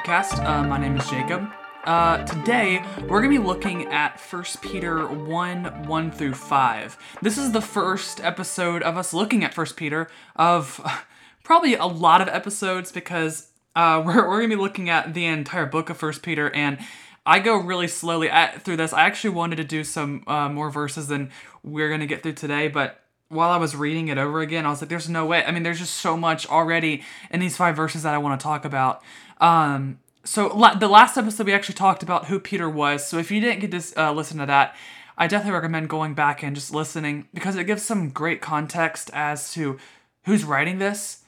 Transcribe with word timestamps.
podcast. 0.00 0.42
Uh, 0.44 0.62
my 0.64 0.78
name 0.78 0.96
is 0.96 1.06
Jacob. 1.10 1.46
Uh, 1.84 2.24
today, 2.24 2.82
we're 3.02 3.20
going 3.20 3.34
to 3.34 3.40
be 3.40 3.46
looking 3.46 3.86
at 3.88 4.18
1 4.18 4.44
Peter 4.62 5.06
1 5.06 5.86
1 5.86 6.10
through 6.10 6.32
5. 6.32 6.98
This 7.20 7.36
is 7.36 7.52
the 7.52 7.60
first 7.60 8.18
episode 8.20 8.82
of 8.82 8.96
us 8.96 9.12
looking 9.12 9.44
at 9.44 9.54
1 9.54 9.66
Peter, 9.76 10.08
of 10.36 10.80
probably 11.44 11.74
a 11.74 11.84
lot 11.84 12.22
of 12.22 12.28
episodes 12.28 12.90
because 12.92 13.50
uh, 13.76 14.02
we're, 14.06 14.26
we're 14.26 14.38
going 14.38 14.50
to 14.50 14.56
be 14.56 14.62
looking 14.62 14.88
at 14.88 15.12
the 15.12 15.26
entire 15.26 15.66
book 15.66 15.90
of 15.90 16.00
1 16.00 16.14
Peter, 16.22 16.50
and 16.54 16.78
I 17.26 17.38
go 17.38 17.56
really 17.56 17.88
slowly 17.88 18.30
at, 18.30 18.62
through 18.62 18.78
this. 18.78 18.94
I 18.94 19.02
actually 19.02 19.30
wanted 19.30 19.56
to 19.56 19.64
do 19.64 19.84
some 19.84 20.24
uh, 20.26 20.48
more 20.48 20.70
verses 20.70 21.08
than 21.08 21.30
we're 21.62 21.88
going 21.88 22.00
to 22.00 22.06
get 22.06 22.22
through 22.22 22.34
today, 22.34 22.68
but 22.68 23.02
while 23.30 23.50
I 23.50 23.56
was 23.56 23.76
reading 23.76 24.08
it 24.08 24.18
over 24.18 24.40
again, 24.40 24.66
I 24.66 24.70
was 24.70 24.82
like, 24.82 24.90
there's 24.90 25.08
no 25.08 25.24
way. 25.24 25.44
I 25.44 25.52
mean, 25.52 25.62
there's 25.62 25.78
just 25.78 25.94
so 25.94 26.16
much 26.16 26.48
already 26.48 27.02
in 27.30 27.38
these 27.38 27.56
five 27.56 27.76
verses 27.76 28.02
that 28.02 28.12
I 28.12 28.18
want 28.18 28.38
to 28.38 28.42
talk 28.42 28.64
about. 28.64 29.02
Um, 29.40 30.00
so 30.24 30.48
la- 30.48 30.74
the 30.74 30.88
last 30.88 31.16
episode 31.16 31.46
we 31.46 31.52
actually 31.52 31.76
talked 31.76 32.02
about 32.02 32.26
who 32.26 32.40
Peter 32.40 32.68
was. 32.68 33.06
So 33.06 33.18
if 33.18 33.30
you 33.30 33.40
didn't 33.40 33.60
get 33.60 33.70
to 33.70 34.02
uh, 34.02 34.12
listen 34.12 34.38
to 34.38 34.46
that, 34.46 34.74
I 35.16 35.28
definitely 35.28 35.54
recommend 35.54 35.88
going 35.88 36.14
back 36.14 36.42
and 36.42 36.56
just 36.56 36.74
listening 36.74 37.28
because 37.32 37.54
it 37.54 37.64
gives 37.64 37.84
some 37.84 38.10
great 38.10 38.40
context 38.40 39.10
as 39.14 39.52
to 39.52 39.78
who's 40.24 40.44
writing 40.44 40.78
this. 40.78 41.22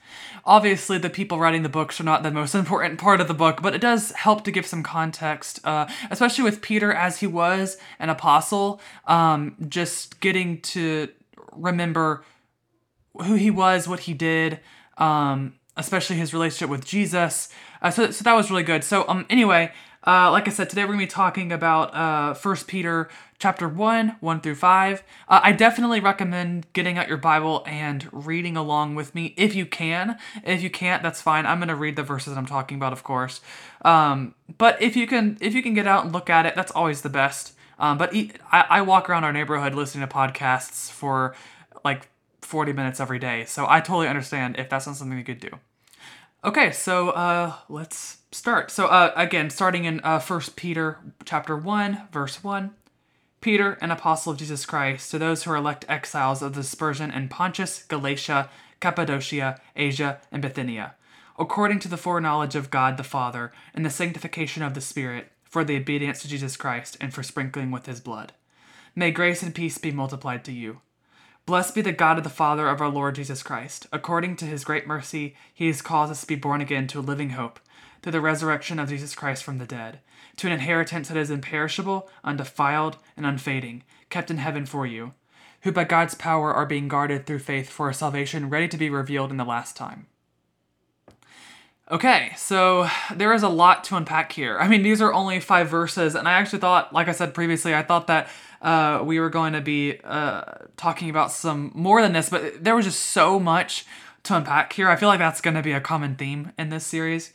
Obviously, 0.45 0.99
the 0.99 1.09
people 1.09 1.39
writing 1.39 1.63
the 1.63 1.69
books 1.69 2.01
are 2.01 2.05
not 2.05 2.25
the 2.25 2.33
most 2.33 2.55
important 2.57 2.99
part 2.99 3.21
of 3.21 3.29
the 3.29 3.35
book, 3.35 3.63
but 3.63 3.77
it 3.77 3.81
does 3.81 4.11
help 4.13 4.43
to 4.45 4.51
give 4.51 4.67
some 4.67 4.83
context, 4.83 5.61
uh, 5.65 5.87
especially 6.11 6.43
with 6.43 6.63
Peter 6.63 6.93
as 6.93 7.21
he 7.21 7.29
was 7.29 7.77
an 8.01 8.11
apostle. 8.11 8.81
Um, 9.07 9.55
just 9.69 10.19
getting 10.21 10.61
to 10.63 11.09
remember 11.55 12.25
who 13.25 13.35
he 13.35 13.51
was, 13.51 13.87
what 13.89 14.01
he 14.01 14.15
did, 14.15 14.61
um, 14.99 15.55
especially 15.77 16.17
his 16.17 16.33
relationship 16.33 16.71
with 16.71 16.85
Jesus. 16.85 17.49
Uh, 17.81 17.91
so, 17.91 18.11
so 18.11 18.25
that 18.25 18.35
was 18.35 18.51
really 18.51 18.63
good. 18.63 18.85
So, 18.85 19.05
um, 19.09 19.27
anyway, 19.29 19.73
uh, 20.07 20.31
like 20.33 20.49
I 20.49 20.51
said, 20.51 20.69
today 20.69 20.83
we're 20.83 20.93
gonna 20.93 20.99
be 20.99 21.07
talking 21.07 21.53
about 21.53 21.95
uh, 21.95 22.35
First 22.35 22.67
Peter 22.67 23.09
chapter 23.39 23.69
one, 23.69 24.17
one 24.21 24.41
through 24.41 24.57
five. 24.57 25.03
Uh, 25.29 25.41
I 25.43 25.53
definitely 25.53 26.01
recommend 26.01 26.73
getting 26.73 26.99
out 26.99 27.09
your 27.09 27.19
Bible 27.19 27.63
and 27.67 28.09
reading 28.13 28.57
along 28.57 28.97
with 28.97 29.15
me 29.15 29.35
if 29.37 29.55
you 29.55 29.65
can. 29.65 30.19
If 30.45 30.63
you 30.63 30.71
can't, 30.71 31.03
that's 31.03 31.21
fine. 31.21 31.47
I'm 31.47 31.61
gonna 31.61 31.77
read 31.77 31.97
the 31.97 32.03
verses 32.03 32.37
I'm 32.37 32.47
talking 32.47 32.77
about, 32.77 32.93
of 32.93 33.05
course. 33.05 33.41
Um, 33.85 34.35
but 34.59 34.81
if 34.83 34.97
you 34.97 35.07
can, 35.07 35.39
if 35.41 35.55
you 35.55 35.63
can 35.63 35.75
get 35.75 35.87
out 35.87 36.05
and 36.05 36.13
look 36.13 36.29
at 36.29 36.47
it, 36.47 36.55
that's 36.57 36.73
always 36.73 37.03
the 37.03 37.09
best. 37.09 37.53
Um, 37.79 37.99
but 37.99 38.15
I 38.51 38.83
walk 38.83 39.09
around 39.09 39.25
our 39.25 39.33
neighborhood 39.33 39.75
listening 39.75 40.07
to 40.07 40.15
podcasts 40.15 40.91
for 40.91 41.35
like 41.85 42.09
40 42.43 42.73
minutes 42.73 43.01
every 43.01 43.19
day. 43.19 43.45
So 43.45 43.67
I 43.69 43.81
totally 43.81 44.09
understand 44.09 44.57
if 44.59 44.69
that's 44.69 44.87
not 44.87 44.97
something 44.97 45.17
you 45.17 45.25
could 45.25 45.41
do. 45.41 45.51
Okay, 46.45 46.73
so 46.73 47.11
uh, 47.11 47.55
let's 47.69 48.19
start. 48.33 48.71
So 48.71 48.87
uh, 48.87 49.13
again, 49.15 49.49
starting 49.51 49.85
in 49.85 50.01
uh, 50.01 50.21
1 50.21 50.41
Peter 50.57 50.99
chapter 51.25 51.57
1, 51.57 52.09
verse 52.13 52.43
1. 52.43 52.73
Peter, 53.41 53.73
an 53.81 53.91
apostle 53.91 54.33
of 54.33 54.39
Jesus 54.39 54.65
Christ, 54.65 55.11
to 55.11 55.19
those 55.19 55.43
who 55.43 55.51
are 55.51 55.57
elect 55.57 55.85
exiles 55.89 56.43
of 56.43 56.55
the 56.55 56.61
dispersion 56.61 57.11
in 57.11 57.29
Pontus, 57.29 57.83
Galatia, 57.83 58.49
Cappadocia, 58.81 59.61
Asia, 59.75 60.21
and 60.31 60.41
Bithynia, 60.41 60.95
according 61.39 61.81
to 61.81 61.89
the 61.89 61.97
foreknowledge 61.97 62.55
of 62.55 62.71
God 62.71 62.97
the 62.97 63.03
Father, 63.03 63.53
and 63.75 63.85
the 63.85 63.91
sanctification 63.91 64.63
of 64.63 64.75
the 64.75 64.81
Spirit, 64.81 65.33
for 65.53 65.65
the 65.65 65.77
obedience 65.77 66.23
to 66.23 66.29
Jesus 66.29 66.57
Christ, 66.57 66.97
and 66.99 67.13
for 67.13 67.23
sprinkling 67.23 67.71
with 67.71 67.85
his 67.85 68.01
blood. 68.01 68.33
May 68.97 69.11
grace 69.11 69.43
and 69.43 69.55
peace 69.55 69.77
be 69.77 69.91
multiplied 69.91 70.47
to 70.47 70.53
you. 70.53 70.81
Blessed 71.45 71.75
be 71.75 71.83
the 71.83 71.93
God 71.93 72.17
of 72.17 72.25
the 72.25 72.31
Father 72.31 72.69
of 72.69 72.81
our 72.81 72.89
Lord 72.89 73.17
Jesus 73.17 73.43
Christ. 73.43 73.87
According 73.93 74.37
to 74.37 74.47
his 74.47 74.65
great 74.65 74.87
mercy, 74.87 75.37
he 75.53 75.67
has 75.67 75.83
caused 75.83 76.11
us 76.11 76.23
to 76.23 76.27
be 76.27 76.37
born 76.37 76.63
again 76.63 76.87
to 76.87 77.01
a 77.01 77.03
living 77.03 77.31
hope, 77.31 77.61
through 78.01 78.13
the 78.13 78.21
resurrection 78.23 78.79
of 78.79 78.89
Jesus 78.89 79.15
Christ 79.15 79.45
from 79.45 79.59
the 79.59 79.67
dead, 79.67 80.01
to 80.39 80.47
an 80.47 80.55
inheritance 80.55 81.09
that 81.09 81.19
is 81.19 81.31
imperishable, 81.31 82.09
undefiled, 82.25 82.97
and 83.15 83.27
unfading, 83.27 83.83
kept 84.09 84.31
in 84.31 84.39
heaven 84.39 84.65
for 84.65 84.87
you, 84.87 85.13
who 85.61 85.71
by 85.71 85.85
God's 85.85 86.15
power 86.15 86.55
are 86.55 86.65
being 86.65 86.89
guarded 86.89 87.27
through 87.27 87.41
faith 87.41 87.69
for 87.69 87.91
a 87.91 87.95
salvation 87.95 88.49
ready 88.49 88.69
to 88.69 88.79
be 88.79 88.89
revealed 88.89 89.31
in 89.31 89.37
the 89.37 89.45
last 89.45 89.77
time. 89.77 90.07
Okay, 91.93 92.33
so 92.39 92.89
there 93.15 93.35
is 93.35 93.43
a 93.43 93.51
lot 93.51 93.85
to 93.85 93.97
unpack 93.97 94.33
here. 94.33 94.59
I 94.59 94.67
mean, 94.67 94.83
these 94.83 95.03
are 95.03 95.13
only 95.13 95.41
five 95.41 95.69
verses, 95.69 96.15
and 96.15 96.27
I 96.27 96.33
actually 96.33 96.61
thought, 96.61 96.95
like 96.95 97.07
I 97.07 97.13
said 97.13 97.35
previously, 97.35 97.75
I 97.75 97.83
thought 97.83 98.07
that 98.07 98.31
uh, 98.63 99.03
we 99.05 99.21
were 99.21 99.29
going 99.29 99.53
to 99.53 99.61
be 99.61 99.99
uh, 100.03 100.41
talking 100.79 101.11
about 101.11 101.33
some 101.33 101.71
more 101.75 102.01
than 102.01 102.15
this, 102.15 102.31
but 102.31 102.65
there 102.65 102.75
was 102.75 102.87
just 102.87 102.99
so 102.99 103.39
much 103.39 103.85
to 104.23 104.35
unpack 104.35 104.73
here. 104.73 104.89
I 104.89 104.97
feel 104.97 105.11
like 105.11 105.19
that's 105.19 105.43
going 105.43 105.53
to 105.53 105.63
be 105.63 105.73
a 105.73 105.83
common 105.83 106.17
theme 106.17 106.53
in 106.59 106.71
this 106.71 106.87
series. 106.87 107.35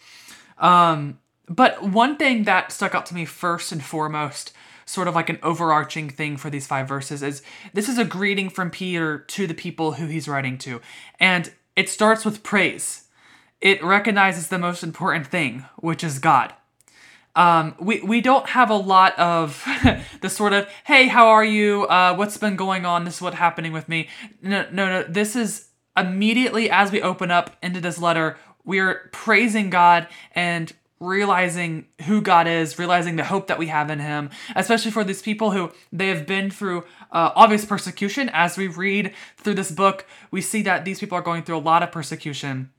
Um, 0.58 1.20
but 1.48 1.84
one 1.84 2.18
thing 2.18 2.46
that 2.46 2.72
stuck 2.72 2.96
out 2.96 3.06
to 3.08 3.14
me 3.14 3.26
first 3.26 3.72
and 3.72 3.84
foremost, 3.84 4.54
sort 4.88 5.08
of 5.08 5.14
like 5.14 5.30
an 5.30 5.38
overarching 5.44 6.10
thing 6.10 6.36
for 6.36 6.50
these 6.50 6.66
five 6.66 6.88
verses, 6.88 7.22
is 7.22 7.44
this 7.74 7.88
is 7.88 8.00
a 8.00 8.06
greeting 8.06 8.50
from 8.50 8.72
Peter 8.72 9.20
to 9.20 9.46
the 9.46 9.54
people 9.54 9.92
who 9.92 10.08
he's 10.08 10.28
writing 10.28 10.58
to. 10.58 10.82
And 11.20 11.52
it 11.76 11.90
starts 11.90 12.26
with 12.26 12.42
praise 12.42 13.04
it 13.62 13.84
recognizes 13.84 14.48
the 14.48 14.60
most 14.60 14.84
important 14.84 15.28
thing, 15.28 15.66
which 15.78 16.04
is 16.04 16.20
God. 16.20 16.54
Um, 17.36 17.76
we, 17.80 18.02
we 18.02 18.22
don't 18.22 18.48
have 18.50 18.72
a 18.72 18.76
lot 18.76 19.18
of 19.20 19.64
the 20.22 20.30
sort 20.30 20.54
of, 20.54 20.68
hey, 20.86 21.08
how 21.08 21.28
are 21.28 21.46
you? 21.46 21.84
Uh, 21.86 22.16
what's 22.16 22.38
been 22.38 22.56
going 22.56 22.86
on? 22.86 23.06
This 23.06 23.18
is 23.18 23.22
what's 23.22 23.36
happening 23.36 23.72
with 23.72 23.88
me. 23.88 24.10
No, 24.42 24.66
no, 24.72 24.88
no. 24.88 25.04
This 25.04 25.36
is 25.36 25.70
immediately 25.96 26.70
as 26.70 26.92
we 26.92 27.02
open 27.02 27.30
up 27.30 27.56
into 27.62 27.80
this 27.80 28.00
letter, 28.00 28.38
we're 28.66 29.10
praising 29.14 29.70
God 29.70 30.08
and 30.34 30.74
realizing 31.00 31.86
who 32.06 32.22
God 32.22 32.48
is, 32.48 32.80
realizing 32.80 33.18
the 33.18 33.24
hope 33.24 33.48
that 33.48 33.60
we 33.60 33.68
have 33.68 33.92
in 33.92 34.00
Him, 34.00 34.32
especially 34.56 34.92
for 34.92 35.04
these 35.04 35.22
people 35.22 35.52
who 35.52 35.72
they 35.92 36.08
have 36.08 36.26
been 36.26 36.50
through 36.50 36.86
uh, 37.12 37.32
obvious 37.36 37.66
persecution. 37.66 38.30
As 38.34 38.58
we 38.58 38.68
read 38.68 39.14
through 39.38 39.56
this 39.56 39.72
book, 39.72 40.08
we 40.32 40.42
see 40.42 40.64
that 40.64 40.86
these 40.86 41.00
people 41.00 41.18
are 41.18 41.22
going 41.22 41.44
through 41.44 41.58
a 41.58 41.60
lot 41.60 41.84
of 41.84 41.92
persecution. 41.92 42.72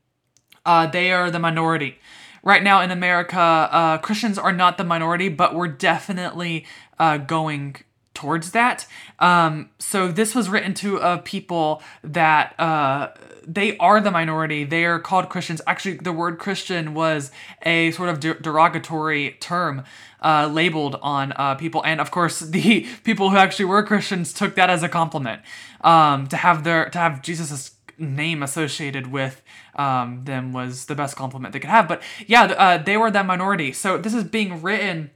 Uh, 0.68 0.86
they 0.86 1.10
are 1.10 1.30
the 1.30 1.38
minority. 1.38 1.98
Right 2.42 2.62
now 2.62 2.82
in 2.82 2.90
America, 2.90 3.40
uh, 3.40 3.96
Christians 3.98 4.36
are 4.36 4.52
not 4.52 4.76
the 4.76 4.84
minority, 4.84 5.30
but 5.30 5.54
we're 5.54 5.68
definitely 5.68 6.66
uh, 6.98 7.16
going 7.16 7.76
towards 8.12 8.50
that. 8.50 8.86
Um, 9.18 9.70
so 9.78 10.08
this 10.12 10.34
was 10.34 10.50
written 10.50 10.74
to 10.74 10.98
a 10.98 11.18
people 11.18 11.82
that 12.04 12.54
uh, 12.60 13.12
they 13.46 13.78
are 13.78 13.98
the 14.02 14.10
minority. 14.10 14.64
They 14.64 14.84
are 14.84 14.98
called 14.98 15.30
Christians. 15.30 15.62
Actually, 15.66 15.96
the 15.96 16.12
word 16.12 16.38
Christian 16.38 16.92
was 16.92 17.30
a 17.62 17.90
sort 17.92 18.10
of 18.10 18.20
de- 18.20 18.34
derogatory 18.34 19.38
term 19.40 19.84
uh, 20.22 20.50
labeled 20.52 20.96
on 21.00 21.32
uh, 21.36 21.54
people, 21.54 21.82
and 21.82 21.98
of 21.98 22.10
course, 22.10 22.40
the 22.58 22.86
people 23.04 23.30
who 23.30 23.38
actually 23.38 23.64
were 23.64 23.82
Christians 23.82 24.34
took 24.34 24.54
that 24.56 24.68
as 24.68 24.82
a 24.82 24.88
compliment 24.88 25.40
um, 25.80 26.26
to 26.26 26.36
have 26.36 26.62
their 26.64 26.90
to 26.90 26.98
have 26.98 27.22
Jesus' 27.22 27.70
name 27.98 28.42
associated 28.42 29.08
with 29.08 29.42
um, 29.74 30.24
them 30.24 30.52
was 30.52 30.86
the 30.86 30.94
best 30.94 31.16
compliment 31.16 31.52
they 31.52 31.60
could 31.60 31.70
have. 31.70 31.88
But 31.88 32.02
yeah, 32.26 32.44
uh, 32.44 32.78
they 32.78 32.96
were 32.96 33.10
that 33.10 33.26
minority. 33.26 33.72
So 33.72 33.98
this 33.98 34.14
is 34.14 34.24
being 34.24 34.62
written 34.62 35.10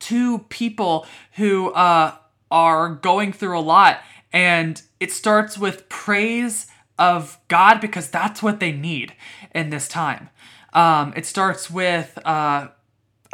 to 0.00 0.40
people 0.50 1.06
who 1.32 1.70
uh, 1.72 2.14
are 2.50 2.90
going 2.90 3.32
through 3.32 3.58
a 3.58 3.60
lot, 3.60 4.00
and 4.32 4.80
it 5.00 5.12
starts 5.12 5.56
with 5.56 5.88
praise 5.88 6.66
of 6.98 7.38
God 7.48 7.80
because 7.80 8.08
that's 8.10 8.42
what 8.42 8.60
they 8.60 8.72
need 8.72 9.14
in 9.54 9.70
this 9.70 9.88
time. 9.88 10.30
Um, 10.72 11.12
it 11.16 11.26
starts 11.26 11.70
with 11.70 12.18
uh, 12.24 12.68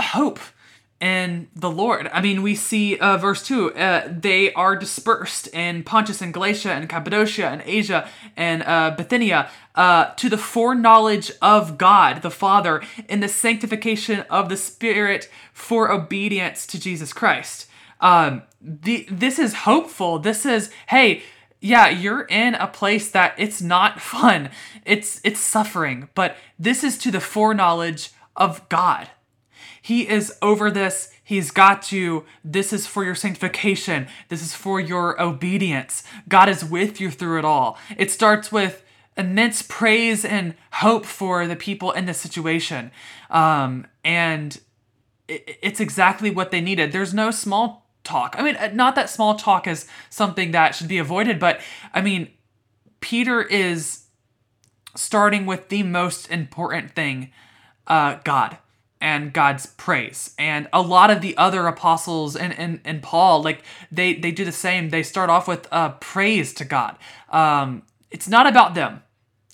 hope 0.01 0.39
in 1.01 1.49
the 1.57 1.71
Lord. 1.71 2.09
I 2.13 2.21
mean, 2.21 2.43
we 2.43 2.55
see 2.55 2.99
uh, 2.99 3.17
verse 3.17 3.43
2 3.47 3.75
uh, 3.75 4.13
they 4.21 4.53
are 4.53 4.77
dispersed 4.77 5.49
in 5.49 5.83
Pontus 5.83 6.21
and 6.21 6.33
Galatia 6.33 6.73
and 6.73 6.89
Cappadocia 6.89 7.49
and 7.49 7.63
Asia 7.65 8.09
and 8.37 8.63
uh, 8.63 8.95
Bithynia 8.97 9.51
uh, 9.75 10.13
to 10.17 10.29
the 10.29 10.37
foreknowledge 10.37 11.33
of 11.41 11.79
God 11.79 12.21
the 12.23 12.31
Father 12.31 12.83
in 13.09 13.21
the 13.21 13.29
sanctification 13.29 14.21
of 14.29 14.49
the 14.51 14.57
Spirit 14.57 15.31
for 15.55 15.91
obedience 15.91 16.67
to 16.67 16.79
Jesus 16.79 17.13
Christ. 17.13 17.67
Um, 18.01 18.43
the, 18.61 19.07
this 19.11 19.39
is 19.39 19.55
hopeful. 19.55 20.19
This 20.19 20.45
is, 20.45 20.71
hey, 20.89 21.23
yeah, 21.61 21.89
you're 21.89 22.23
in 22.23 22.55
a 22.55 22.67
place 22.67 23.11
that 23.11 23.35
it's 23.39 23.61
not 23.61 24.01
fun. 24.01 24.51
It's 24.85 25.21
it's 25.25 25.41
suffering, 25.41 26.09
but 26.15 26.37
this 26.59 26.83
is 26.83 26.97
to 26.99 27.11
the 27.11 27.21
foreknowledge 27.21 28.11
of 28.35 28.67
God. 28.69 29.09
He 29.81 30.09
is 30.09 30.33
over 30.43 30.71
this. 30.71 31.13
He's 31.23 31.51
got 31.51 31.93
you. 31.93 32.25
This 32.45 32.73
is 32.73 32.87
for 32.87 33.05
your 33.05 33.15
sanctification. 33.15 34.09
This 34.29 34.43
is 34.43 34.55
for 34.55 34.81
your 34.81 35.21
obedience. 35.21 36.03
God 36.29 36.49
is 36.49 36.65
with 36.65 37.01
you 37.01 37.11
through 37.11 37.39
it 37.39 37.45
all. 37.45 37.79
It 37.97 38.11
starts 38.11 38.51
with 38.51 38.83
immense 39.17 39.63
praise 39.63 40.25
and 40.25 40.55
hope 40.73 41.05
for 41.05 41.47
the 41.47 41.57
people 41.57 41.93
in 41.93 42.07
this 42.07 42.19
situation. 42.19 42.91
Um, 43.29 43.87
and 44.05 44.59
it, 45.29 45.59
it's 45.63 45.81
exactly 45.81 46.31
what 46.31 46.51
they 46.51 46.61
needed. 46.61 46.93
There's 46.93 47.15
no 47.15 47.31
small 47.31 47.87
talk. 48.03 48.35
I 48.39 48.43
mean, 48.43 48.57
uh, 48.57 48.71
not 48.73 48.95
that 48.95 49.11
small 49.11 49.35
talk 49.37 49.67
is 49.67 49.87
something 50.09 50.51
that 50.53 50.75
should 50.75 50.89
be 50.89 50.99
avoided, 50.99 51.39
but 51.39 51.61
I 51.95 52.01
mean, 52.01 52.31
Peter 53.01 53.43
is 53.43 54.07
starting 54.97 55.47
with 55.47 55.69
the 55.69 55.83
most 55.83 56.31
important 56.31 56.93
thing 56.93 57.31
uh, 57.87 58.19
God 58.25 58.59
and 59.01 59.33
God's 59.33 59.67
praise. 59.67 60.35
And 60.39 60.69
a 60.73 60.83
lot 60.83 61.11
of 61.11 61.21
the 61.21 61.37
other 61.37 61.67
apostles 61.67 62.37
and, 62.37 62.57
and, 62.59 62.81
and 62.85 63.03
Paul, 63.03 63.43
like 63.43 63.63
they, 63.91 64.15
they 64.15 64.31
do 64.31 64.45
the 64.45 64.53
same. 64.53 64.91
They 64.91 65.03
start 65.03 65.31
off 65.31 65.49
with 65.49 65.67
uh, 65.73 65.91
praise 66.01 66.53
to 66.55 66.65
God. 66.65 66.97
Um, 67.31 67.83
it's 68.11 68.29
not 68.29 68.47
about 68.47 68.75
them. 68.75 69.03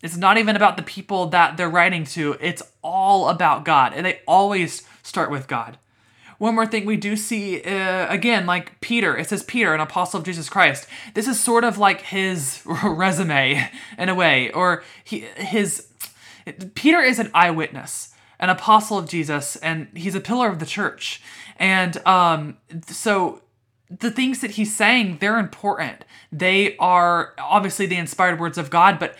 It's 0.02 0.16
not 0.16 0.38
even 0.38 0.56
about 0.56 0.76
the 0.76 0.82
people 0.82 1.26
that 1.28 1.56
they're 1.56 1.70
writing 1.70 2.04
to. 2.04 2.36
It's 2.40 2.62
all 2.82 3.28
about 3.28 3.64
God. 3.64 3.92
And 3.94 4.04
they 4.04 4.20
always 4.26 4.86
start 5.02 5.30
with 5.30 5.48
God. 5.48 5.78
One 6.38 6.54
more 6.54 6.66
thing 6.66 6.84
we 6.84 6.98
do 6.98 7.16
see, 7.16 7.62
uh, 7.62 8.12
again, 8.12 8.44
like 8.44 8.80
Peter, 8.80 9.16
it 9.16 9.28
says 9.28 9.42
Peter, 9.42 9.74
an 9.74 9.80
apostle 9.80 10.20
of 10.20 10.26
Jesus 10.26 10.50
Christ. 10.50 10.86
This 11.14 11.26
is 11.26 11.40
sort 11.40 11.64
of 11.64 11.78
like 11.78 12.02
his 12.02 12.62
resume 12.84 13.70
in 13.96 14.08
a 14.08 14.14
way, 14.14 14.50
or 14.52 14.84
he, 15.02 15.20
his. 15.36 15.88
Peter 16.74 17.00
is 17.00 17.18
an 17.18 17.30
eyewitness, 17.32 18.14
an 18.38 18.50
apostle 18.50 18.98
of 18.98 19.08
Jesus, 19.08 19.56
and 19.56 19.88
he's 19.94 20.14
a 20.14 20.20
pillar 20.20 20.48
of 20.48 20.58
the 20.58 20.66
church. 20.66 21.22
And 21.58 22.04
um, 22.06 22.58
so 22.86 23.42
the 23.88 24.10
things 24.10 24.40
that 24.40 24.52
he's 24.52 24.74
saying, 24.74 25.18
they're 25.20 25.38
important. 25.38 26.04
They 26.32 26.76
are 26.78 27.34
obviously 27.38 27.86
the 27.86 27.96
inspired 27.96 28.40
words 28.40 28.58
of 28.58 28.68
God, 28.68 28.98
but 28.98 29.14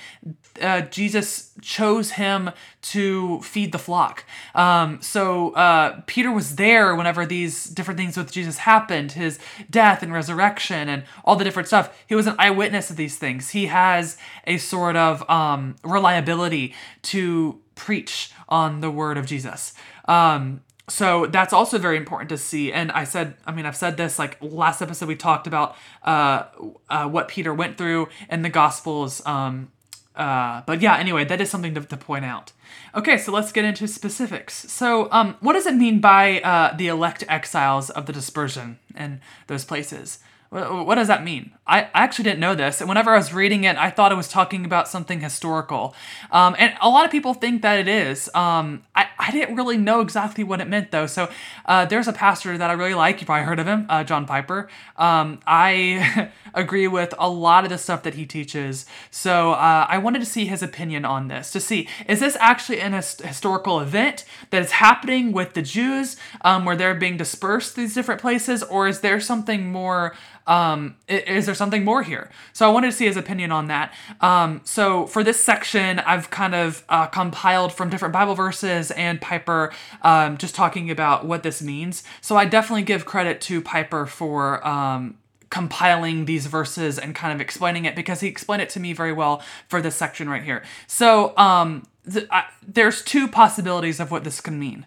uh, 0.61 0.81
Jesus 0.83 1.53
chose 1.61 2.13
him 2.13 2.51
to 2.83 3.41
feed 3.43 3.73
the 3.73 3.79
flock. 3.79 4.25
Um, 4.55 5.01
so 5.03 5.53
uh, 5.53 6.01
Peter 6.07 6.33
was 6.33 6.57
there 6.57 6.97
whenever 6.97 7.27
these 7.27 7.65
different 7.65 7.99
things 7.99 8.17
with 8.17 8.33
Jesus 8.33 8.59
happened 8.59 9.13
his 9.13 9.39
death 9.71 10.03
and 10.03 10.13
resurrection 10.13 10.89
and 10.89 11.05
all 11.25 11.37
the 11.37 11.45
different 11.45 11.69
stuff. 11.69 11.97
He 12.07 12.15
was 12.15 12.27
an 12.27 12.35
eyewitness 12.39 12.91
of 12.91 12.97
these 12.97 13.17
things. 13.17 13.51
He 13.51 13.67
has 13.67 14.17
a 14.47 14.57
sort 14.57 14.97
of 14.97 15.29
um, 15.31 15.77
reliability 15.85 16.75
to 17.03 17.61
preach 17.77 18.33
on 18.49 18.81
the 18.81 18.91
word 18.91 19.17
of 19.17 19.27
Jesus. 19.27 19.73
Um, 20.07 20.63
so 20.89 21.27
that's 21.27 21.53
also 21.53 21.79
very 21.79 21.97
important 21.97 22.29
to 22.29 22.39
see 22.39 22.73
and 22.73 22.93
i 22.93 23.03
said 23.03 23.35
i 23.45 23.51
mean 23.51 23.67
i've 23.67 23.75
said 23.75 23.97
this 23.97 24.21
like 24.21 24.39
last 24.41 24.81
episode 24.81 25.09
we 25.09 25.17
talked 25.17 25.49
about 25.49 25.75
uh, 26.05 26.45
uh, 26.89 27.09
what 27.09 27.27
peter 27.27 27.53
went 27.53 27.77
through 27.77 28.09
in 28.31 28.43
the 28.43 28.49
gospels 28.49 29.21
um, 29.27 29.69
uh, 30.17 30.63
but 30.65 30.81
yeah, 30.81 30.97
anyway, 30.97 31.25
that 31.25 31.41
is 31.43 31.51
something 31.51 31.75
to, 31.75 31.83
to, 31.83 31.97
point 31.97 32.25
out. 32.25 32.53
Okay, 32.95 33.19
so 33.19 33.31
let's 33.31 33.53
get 33.53 33.67
into 33.67 33.87
specifics. 33.87 34.55
So, 34.73 35.09
um, 35.13 35.37
what 35.41 35.53
does 35.53 35.67
it 35.67 35.75
mean 35.75 36.01
by 36.01 36.41
uh, 36.41 36.75
the 36.75 36.89
elect 36.89 37.23
exiles 37.29 37.91
of 37.91 38.07
the 38.07 38.15
dispersion 38.15 38.79
in 38.97 39.21
those 39.47 39.67
places? 39.67 40.21
What 40.51 40.95
does 40.95 41.09
that 41.09 41.25
mean? 41.25 41.53
I 41.67 41.89
actually 41.93 42.25
didn't 42.25 42.39
know 42.39 42.55
this. 42.55 42.81
And 42.81 42.89
whenever 42.89 43.11
I 43.11 43.17
was 43.17 43.35
reading 43.35 43.65
it, 43.65 43.77
I 43.77 43.91
thought 43.91 44.13
it 44.13 44.15
was 44.15 44.29
talking 44.29 44.65
about 44.65 44.87
something 44.87 45.21
historical. 45.21 45.97
Um, 46.31 46.55
and 46.59 46.75
a 46.81 46.89
lot 46.89 47.05
of 47.05 47.11
people 47.11 47.35
think 47.35 47.63
that 47.63 47.81
it 47.81 47.89
is. 47.89 48.31
Um, 48.35 48.85
I, 48.95 49.09
I 49.19 49.33
didn't 49.33 49.57
really 49.57 49.77
know 49.77 50.01
exactly 50.01 50.45
what 50.45 50.61
it 50.61 50.69
meant, 50.69 50.93
though. 50.93 51.07
So 51.07 51.29
uh, 51.65 51.87
there's 51.87 52.07
a 52.07 52.13
pastor 52.13 52.57
that 52.57 52.71
I 52.71 52.75
really 52.75 52.95
like. 52.95 53.21
You 53.21 53.27
probably 53.27 53.45
heard 53.45 53.59
of 53.59 53.67
him, 53.67 53.87
uh, 53.89 54.05
John 54.05 54.27
Piper. 54.27 54.69
Um, 54.97 55.41
I 55.45 56.31
agree 56.55 56.87
with 56.87 57.13
a 57.19 57.29
lot 57.29 57.65
of 57.65 57.71
the 57.71 57.79
stuff 57.79 58.05
that 58.05 58.15
he 58.15 58.25
teaches. 58.27 58.87
So 59.11 59.53
uh, 59.53 59.87
I 59.89 59.99
wanted 59.99 60.21
to 60.21 60.27
see 60.27 60.47
his 60.47 60.63
opinion 60.63 61.05
on 61.05 61.27
this 61.27 61.51
to 61.53 61.59
see 61.59 61.89
is 62.07 62.21
this 62.21 62.37
actually 62.39 62.81
an 62.81 62.93
his- 62.93 63.21
historical 63.21 63.81
event 63.81 64.25
that 64.51 64.63
is 64.63 64.71
happening 64.71 65.33
with 65.33 65.55
the 65.55 65.63
Jews 65.63 66.17
um, 66.43 66.65
where 66.65 66.77
they're 66.77 66.95
being 66.95 67.17
dispersed 67.17 67.75
to 67.75 67.81
these 67.81 67.95
different 67.95 68.21
places, 68.21 68.63
or 68.63 68.87
is 68.87 69.01
there 69.01 69.19
something 69.19 69.73
more? 69.73 70.15
Um, 70.47 70.97
is 71.09 71.47
there 71.47 71.55
something 71.55 71.85
more 71.85 72.03
here? 72.03 72.31
So 72.53 72.69
I 72.69 72.73
wanted 72.73 72.91
to 72.91 72.97
see 72.97 73.07
his 73.07 73.17
opinion 73.17 73.51
on 73.51 73.67
that. 73.67 73.93
Um, 74.21 74.61
so 74.65 75.07
for 75.07 75.25
this 75.25 75.43
section, 75.43 75.99
I've 76.01 76.31
kind 76.31 76.55
of 76.55 76.85
uh, 76.89 77.07
compiled 77.07 77.73
from 77.73 77.91
different 77.91 78.13
Bible 78.13 78.35
verses 78.35 78.91
and 78.93 79.21
Piper 79.21 79.73
um, 80.03 80.37
just 80.39 80.55
talking 80.55 80.91
about 80.91 81.27
what 81.27 81.43
this 81.43 81.61
means. 81.61 82.05
So 82.21 82.37
I 82.37 82.45
definitely 82.45 82.83
give 82.83 83.05
credit 83.05 83.41
to 83.43 83.61
Piper 83.61 84.07
for 84.07 84.67
um, 84.67 85.19
compiling 85.51 86.25
these 86.25 86.47
verses 86.47 86.99
and 86.99 87.15
kind 87.15 87.33
of 87.33 87.41
explaining 87.41 87.85
it 87.85 87.95
because 87.95 88.21
he 88.21 88.29
explained 88.29 88.63
it 88.63 88.69
to 88.71 88.81
me 88.81 88.93
very 88.93 89.13
well 89.13 89.43
for 89.69 89.81
this 89.81 89.95
section 89.97 90.29
right 90.29 90.43
here. 90.43 90.63
So 90.87 91.37
um, 91.37 91.87
th- 92.11 92.27
I, 92.31 92.45
there's 92.67 93.03
two 93.03 93.29
possibilities 93.29 94.01
of 94.01 94.11
what 94.11 94.25
this 94.25 94.41
can 94.41 94.59
mean. 94.59 94.87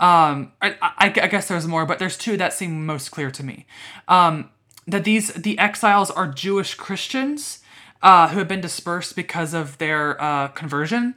Um, 0.00 0.52
I, 0.62 0.76
I, 0.80 1.06
I, 1.06 1.26
guess 1.26 1.48
there's 1.48 1.66
more, 1.66 1.84
but 1.84 1.98
there's 1.98 2.16
two 2.16 2.36
that 2.36 2.52
seem 2.52 2.86
most 2.86 3.10
clear 3.10 3.32
to 3.32 3.42
me. 3.42 3.66
Um, 4.06 4.50
that 4.88 5.04
these 5.04 5.32
the 5.34 5.58
exiles 5.58 6.10
are 6.10 6.26
Jewish 6.26 6.74
Christians 6.74 7.60
uh, 8.02 8.28
who 8.28 8.38
have 8.38 8.48
been 8.48 8.60
dispersed 8.60 9.14
because 9.14 9.54
of 9.54 9.78
their 9.78 10.20
uh, 10.20 10.48
conversion, 10.48 11.14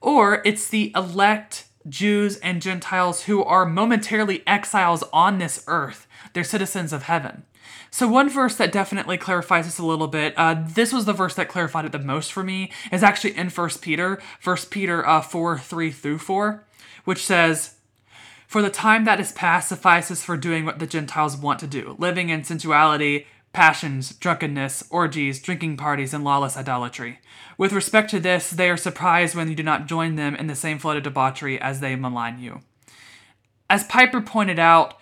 or 0.00 0.42
it's 0.44 0.68
the 0.68 0.92
elect 0.96 1.66
Jews 1.88 2.38
and 2.38 2.62
Gentiles 2.62 3.24
who 3.24 3.44
are 3.44 3.66
momentarily 3.66 4.42
exiles 4.46 5.02
on 5.12 5.38
this 5.38 5.64
earth. 5.66 6.06
They're 6.32 6.44
citizens 6.44 6.92
of 6.92 7.04
heaven. 7.04 7.44
So 7.90 8.06
one 8.06 8.30
verse 8.30 8.54
that 8.56 8.72
definitely 8.72 9.18
clarifies 9.18 9.66
this 9.66 9.78
a 9.78 9.84
little 9.84 10.06
bit. 10.06 10.32
Uh, 10.36 10.62
this 10.66 10.92
was 10.92 11.04
the 11.04 11.12
verse 11.12 11.34
that 11.34 11.48
clarified 11.48 11.84
it 11.84 11.92
the 11.92 11.98
most 11.98 12.32
for 12.32 12.42
me. 12.42 12.70
Is 12.92 13.02
actually 13.02 13.36
in 13.36 13.50
First 13.50 13.82
Peter, 13.82 14.20
First 14.38 14.70
Peter 14.70 15.06
uh, 15.06 15.20
four 15.20 15.58
three 15.58 15.90
through 15.90 16.18
four, 16.18 16.64
which 17.04 17.24
says. 17.24 17.74
For 18.50 18.62
the 18.62 18.68
time 18.68 19.04
that 19.04 19.20
is 19.20 19.30
past 19.30 19.68
suffices 19.68 20.24
for 20.24 20.36
doing 20.36 20.64
what 20.64 20.80
the 20.80 20.86
Gentiles 20.88 21.36
want 21.36 21.60
to 21.60 21.68
do, 21.68 21.94
living 22.00 22.30
in 22.30 22.42
sensuality, 22.42 23.28
passions, 23.52 24.12
drunkenness, 24.12 24.82
orgies, 24.90 25.40
drinking 25.40 25.76
parties, 25.76 26.12
and 26.12 26.24
lawless 26.24 26.56
idolatry. 26.56 27.20
With 27.56 27.72
respect 27.72 28.10
to 28.10 28.18
this, 28.18 28.50
they 28.50 28.68
are 28.68 28.76
surprised 28.76 29.36
when 29.36 29.48
you 29.48 29.54
do 29.54 29.62
not 29.62 29.86
join 29.86 30.16
them 30.16 30.34
in 30.34 30.48
the 30.48 30.56
same 30.56 30.80
flood 30.80 30.96
of 30.96 31.04
debauchery 31.04 31.60
as 31.60 31.78
they 31.78 31.94
malign 31.94 32.40
you. 32.40 32.62
As 33.70 33.84
Piper 33.84 34.20
pointed 34.20 34.58
out, 34.58 34.98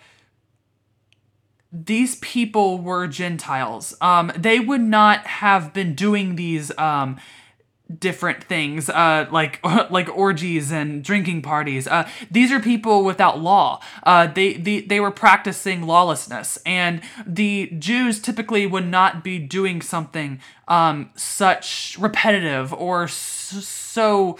these 1.71 2.17
people 2.17 2.77
were 2.77 3.07
Gentiles. 3.07 3.95
Um, 3.99 4.31
they 4.37 4.59
would 4.59 4.81
not 4.81 5.25
have 5.25 5.73
been 5.73 5.95
doing 5.95 6.35
these 6.35 6.71
um, 6.77 7.17
different 7.97 8.43
things 8.43 8.87
uh 8.89 9.27
like 9.31 9.59
like 9.89 10.09
orgies 10.15 10.71
and 10.71 11.03
drinking 11.03 11.41
parties. 11.41 11.87
Uh 11.87 12.07
these 12.29 12.51
are 12.51 12.59
people 12.59 13.03
without 13.03 13.39
law. 13.39 13.81
Uh 14.03 14.27
they 14.27 14.53
they, 14.53 14.81
they 14.81 14.99
were 14.99 15.11
practicing 15.11 15.81
lawlessness. 15.83 16.59
And 16.65 17.01
the 17.25 17.67
jews 17.79 18.19
typically 18.21 18.67
would 18.67 18.87
not 18.87 19.23
be 19.23 19.39
doing 19.39 19.81
something 19.81 20.39
um 20.67 21.09
such 21.15 21.97
repetitive 21.99 22.73
or 22.73 23.07
so 23.07 24.37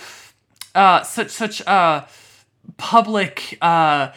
uh 0.75 1.01
such 1.01 1.29
such 1.31 1.65
uh 1.65 2.05
public 2.77 3.57
uh 3.61 4.11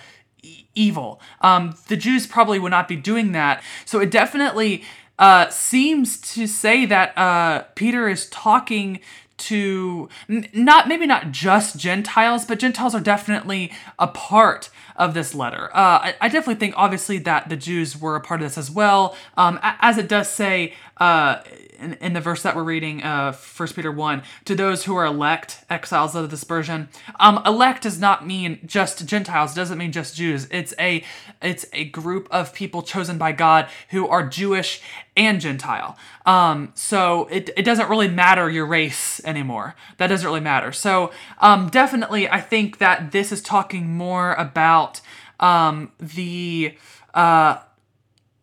evil. 0.75 1.21
Um 1.41 1.75
the 1.89 1.97
jews 1.97 2.27
probably 2.27 2.59
would 2.59 2.71
not 2.71 2.87
be 2.87 2.97
doing 2.97 3.33
that. 3.33 3.63
So 3.87 3.99
it 4.01 4.11
definitely 4.11 4.85
uh, 5.23 5.49
seems 5.51 6.21
to 6.21 6.49
say 6.49 6.85
that 6.85 7.17
uh, 7.17 7.63
Peter 7.77 8.09
is 8.09 8.27
talking 8.27 8.99
to 9.37 10.09
not 10.29 10.89
maybe 10.89 11.07
not 11.07 11.31
just 11.31 11.79
Gentiles, 11.79 12.45
but 12.45 12.59
Gentiles 12.59 12.93
are 12.93 13.01
definitely 13.01 13.71
a 14.01 14.09
part 14.09 14.69
of 14.97 15.15
this 15.15 15.33
letter. 15.33 15.67
Uh, 15.73 16.11
I, 16.11 16.15
I, 16.21 16.29
definitely 16.29 16.57
think, 16.57 16.75
obviously, 16.77 17.19
that 17.19 17.49
the 17.49 17.57
Jews 17.57 18.01
were 18.01 18.17
a 18.17 18.21
part 18.21 18.43
of 18.43 18.47
this 18.47 18.59
as 18.59 18.69
well, 18.69 19.17
um, 19.37 19.61
as 19.63 19.97
it 19.97 20.09
does 20.09 20.29
say 20.29 20.75
uh, 21.03 21.43
in, 21.81 21.95
in, 21.95 22.13
the 22.13 22.21
verse 22.21 22.45
that 22.45 22.55
we're 22.55 22.63
reading, 22.63 23.03
uh, 23.03 23.33
1 23.33 23.69
Peter 23.71 23.91
1, 23.91 24.23
to 24.45 24.55
those 24.55 24.85
who 24.85 24.95
are 24.95 25.05
elect, 25.05 25.65
exiles 25.69 26.15
of 26.15 26.23
the 26.23 26.29
dispersion. 26.29 26.89
Um, 27.19 27.43
elect 27.45 27.83
does 27.83 27.99
not 27.99 28.25
mean 28.25 28.61
just 28.65 29.05
Gentiles, 29.05 29.53
doesn't 29.53 29.79
mean 29.79 29.91
just 29.91 30.15
Jews. 30.15 30.47
It's 30.53 30.73
a 30.79 31.03
it's 31.43 31.67
a 31.73 31.87
group 31.87 32.29
of 32.31 32.55
people 32.55 32.83
chosen 32.83 33.19
by 33.19 33.33
God 33.33 33.69
who 33.91 34.07
are 34.07 34.25
Jewish 34.25 34.81
and 35.17 35.41
Gentile. 35.41 35.97
Um, 36.25 36.71
so 36.77 37.27
it, 37.33 37.51
it 37.57 37.65
doesn't 37.65 37.91
really 37.91 38.07
matter 38.07 38.49
your 38.49 38.67
race 38.67 39.21
anymore. 39.25 39.75
That 39.97 40.07
doesn't 40.07 40.25
really 40.25 40.39
matter. 40.39 40.71
So 40.71 41.11
um, 41.41 41.69
definitely, 41.69 42.29
I 42.29 42.41
think 42.41 42.79
that 42.79 43.11
this 43.11 43.33
is 43.33 43.43
talking 43.43 43.91
more 43.91 44.35
about 44.35 45.01
um, 45.41 45.91
the 45.99 46.77
uh, 47.13 47.57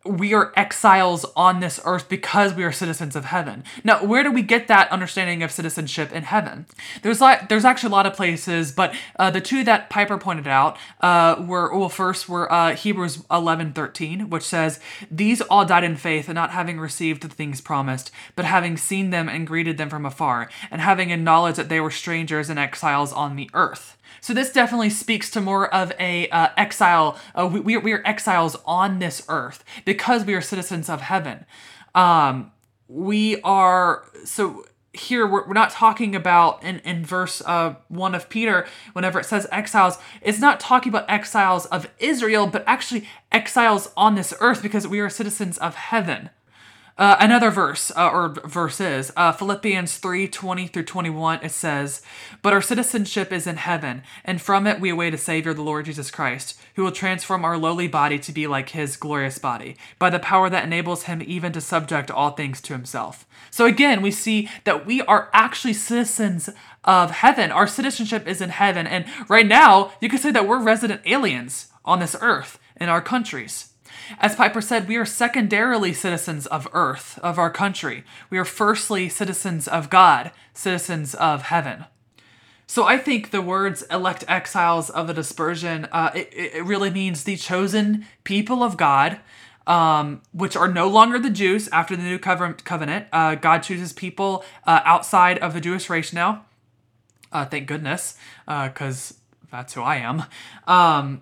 we 0.09 0.33
are 0.33 0.51
exiles 0.55 1.25
on 1.35 1.59
this 1.59 1.79
earth 1.85 2.09
because 2.09 2.53
we 2.53 2.63
are 2.63 2.71
citizens 2.71 3.15
of 3.15 3.25
heaven. 3.25 3.63
Now, 3.83 4.03
where 4.03 4.23
do 4.23 4.31
we 4.31 4.41
get 4.41 4.67
that 4.67 4.91
understanding 4.91 5.43
of 5.43 5.51
citizenship 5.51 6.11
in 6.11 6.23
heaven? 6.23 6.65
There's 7.03 7.21
like 7.21 7.47
there's 7.47 7.65
actually 7.65 7.89
a 7.89 7.95
lot 7.95 8.07
of 8.07 8.15
places, 8.15 8.71
but 8.71 8.95
uh, 9.17 9.29
the 9.29 9.41
two 9.41 9.63
that 9.65 9.89
Piper 9.89 10.17
pointed 10.17 10.47
out 10.47 10.77
uh, 11.01 11.43
were 11.45 11.77
well, 11.77 11.89
first 11.89 12.27
were 12.27 12.51
uh, 12.51 12.75
Hebrews 12.75 13.17
11:13, 13.29 14.29
which 14.29 14.43
says, 14.43 14.79
"These 15.11 15.41
all 15.41 15.65
died 15.65 15.83
in 15.83 15.95
faith, 15.95 16.27
and 16.27 16.35
not 16.35 16.51
having 16.51 16.79
received 16.79 17.21
the 17.21 17.29
things 17.29 17.61
promised, 17.61 18.11
but 18.35 18.45
having 18.45 18.77
seen 18.77 19.11
them 19.11 19.29
and 19.29 19.45
greeted 19.45 19.77
them 19.77 19.89
from 19.89 20.05
afar, 20.05 20.49
and 20.71 20.81
having 20.81 21.11
acknowledged 21.11 21.57
that 21.57 21.69
they 21.69 21.79
were 21.79 21.91
strangers 21.91 22.49
and 22.49 22.57
exiles 22.57 23.13
on 23.13 23.35
the 23.35 23.49
earth." 23.53 23.95
So 24.21 24.33
this 24.33 24.51
definitely 24.51 24.89
speaks 24.89 25.29
to 25.31 25.41
more 25.41 25.73
of 25.73 25.91
a 25.99 26.29
uh, 26.29 26.49
exile. 26.57 27.19
Uh, 27.33 27.49
we, 27.51 27.77
we 27.77 27.93
are 27.93 28.01
exiles 28.05 28.55
on 28.65 28.99
this 28.99 29.23
earth 29.29 29.63
because 29.85 30.25
we 30.25 30.33
are 30.33 30.41
citizens 30.41 30.89
of 30.89 31.01
heaven. 31.01 31.45
Um, 31.95 32.51
we 32.87 33.39
are 33.41 34.05
so 34.25 34.65
here 34.91 35.27
we're, 35.27 35.47
we're 35.47 35.53
not 35.53 35.69
talking 35.69 36.15
about 36.15 36.61
in, 36.63 36.79
in 36.79 37.05
verse 37.05 37.41
uh, 37.45 37.75
1 37.89 38.15
of 38.15 38.27
peter 38.27 38.67
whenever 38.93 39.19
it 39.19 39.25
says 39.25 39.45
exiles 39.51 39.99
it's 40.21 40.39
not 40.39 40.59
talking 40.59 40.91
about 40.91 41.07
exiles 41.07 41.67
of 41.67 41.87
israel 41.99 42.47
but 42.47 42.63
actually 42.65 43.07
exiles 43.31 43.91
on 43.95 44.15
this 44.15 44.33
earth 44.39 44.63
because 44.63 44.87
we 44.87 44.99
are 44.99 45.09
citizens 45.09 45.59
of 45.59 45.75
heaven 45.75 46.31
uh, 46.99 47.17
another 47.19 47.49
verse 47.49 47.91
uh, 47.95 48.09
or 48.09 48.29
verses. 48.45 49.11
Uh, 49.17 49.31
philippians 49.31 49.97
3 49.97 50.27
20 50.27 50.67
through 50.67 50.83
21 50.83 51.39
it 51.43 51.51
says 51.51 52.03
but 52.43 52.53
our 52.53 52.61
citizenship 52.61 53.31
is 53.31 53.47
in 53.47 53.55
heaven 53.55 54.03
and 54.23 54.41
from 54.41 54.67
it 54.67 54.79
we 54.79 54.91
await 54.91 55.13
a 55.13 55.17
savior 55.17 55.53
the 55.53 55.61
lord 55.61 55.85
jesus 55.85 56.11
christ 56.11 56.59
who 56.79 56.85
will 56.85 56.93
transform 56.93 57.43
our 57.43 57.57
lowly 57.57 57.89
body 57.89 58.17
to 58.17 58.31
be 58.31 58.47
like 58.47 58.69
his 58.69 58.95
glorious 58.95 59.37
body 59.37 59.75
by 59.97 60.09
the 60.09 60.17
power 60.17 60.49
that 60.49 60.63
enables 60.63 61.03
him 61.03 61.21
even 61.25 61.51
to 61.51 61.59
subject 61.59 62.09
all 62.09 62.31
things 62.31 62.61
to 62.61 62.71
himself. 62.71 63.27
So 63.51 63.65
again 63.65 64.01
we 64.01 64.11
see 64.11 64.49
that 64.63 64.85
we 64.85 65.01
are 65.01 65.29
actually 65.33 65.73
citizens 65.73 66.49
of 66.85 67.11
heaven. 67.11 67.51
Our 67.51 67.67
citizenship 67.67 68.27
is 68.27 68.39
in 68.39 68.49
heaven 68.49 68.87
and 68.87 69.05
right 69.27 69.45
now 69.45 69.91
you 69.99 70.07
could 70.07 70.21
say 70.21 70.31
that 70.31 70.47
we're 70.47 70.63
resident 70.63 71.01
aliens 71.05 71.67
on 71.83 71.99
this 71.99 72.15
earth 72.21 72.59
in 72.79 72.87
our 72.87 73.01
countries 73.01 73.73
as 74.19 74.35
Piper 74.35 74.61
said, 74.61 74.87
we 74.87 74.97
are 74.97 75.05
secondarily 75.05 75.93
citizens 75.93 76.47
of 76.47 76.67
earth, 76.73 77.19
of 77.21 77.37
our 77.37 77.49
country. 77.49 78.03
We 78.29 78.37
are 78.37 78.45
firstly 78.45 79.09
citizens 79.09 79.67
of 79.67 79.89
God, 79.89 80.31
citizens 80.53 81.15
of 81.15 81.43
heaven. 81.43 81.85
So 82.67 82.83
I 82.85 82.99
think 82.99 83.31
the 83.31 83.41
words 83.41 83.81
elect 83.89 84.23
exiles 84.27 84.91
of 84.91 85.07
the 85.07 85.13
dispersion, 85.13 85.87
uh, 85.91 86.11
it, 86.13 86.29
it 86.31 86.63
really 86.63 86.91
means 86.91 87.23
the 87.23 87.35
chosen 87.35 88.05
people 88.23 88.61
of 88.61 88.77
God, 88.77 89.19
um, 89.65 90.21
which 90.33 90.55
are 90.55 90.67
no 90.67 90.87
longer 90.87 91.17
the 91.17 91.31
Jews 91.31 91.67
after 91.69 91.95
the 91.95 92.03
new 92.03 92.19
covenant. 92.19 93.07
Uh, 93.11 93.35
God 93.35 93.63
chooses 93.63 93.91
people 93.91 94.43
uh, 94.67 94.81
outside 94.85 95.39
of 95.39 95.53
the 95.53 95.61
Jewish 95.61 95.89
race 95.89 96.13
now. 96.13 96.45
Uh, 97.31 97.45
thank 97.45 97.67
goodness, 97.67 98.17
because 98.45 99.13
uh, 99.13 99.45
that's 99.51 99.73
who 99.73 99.81
I 99.81 99.97
am. 99.97 100.25
Um, 100.67 101.21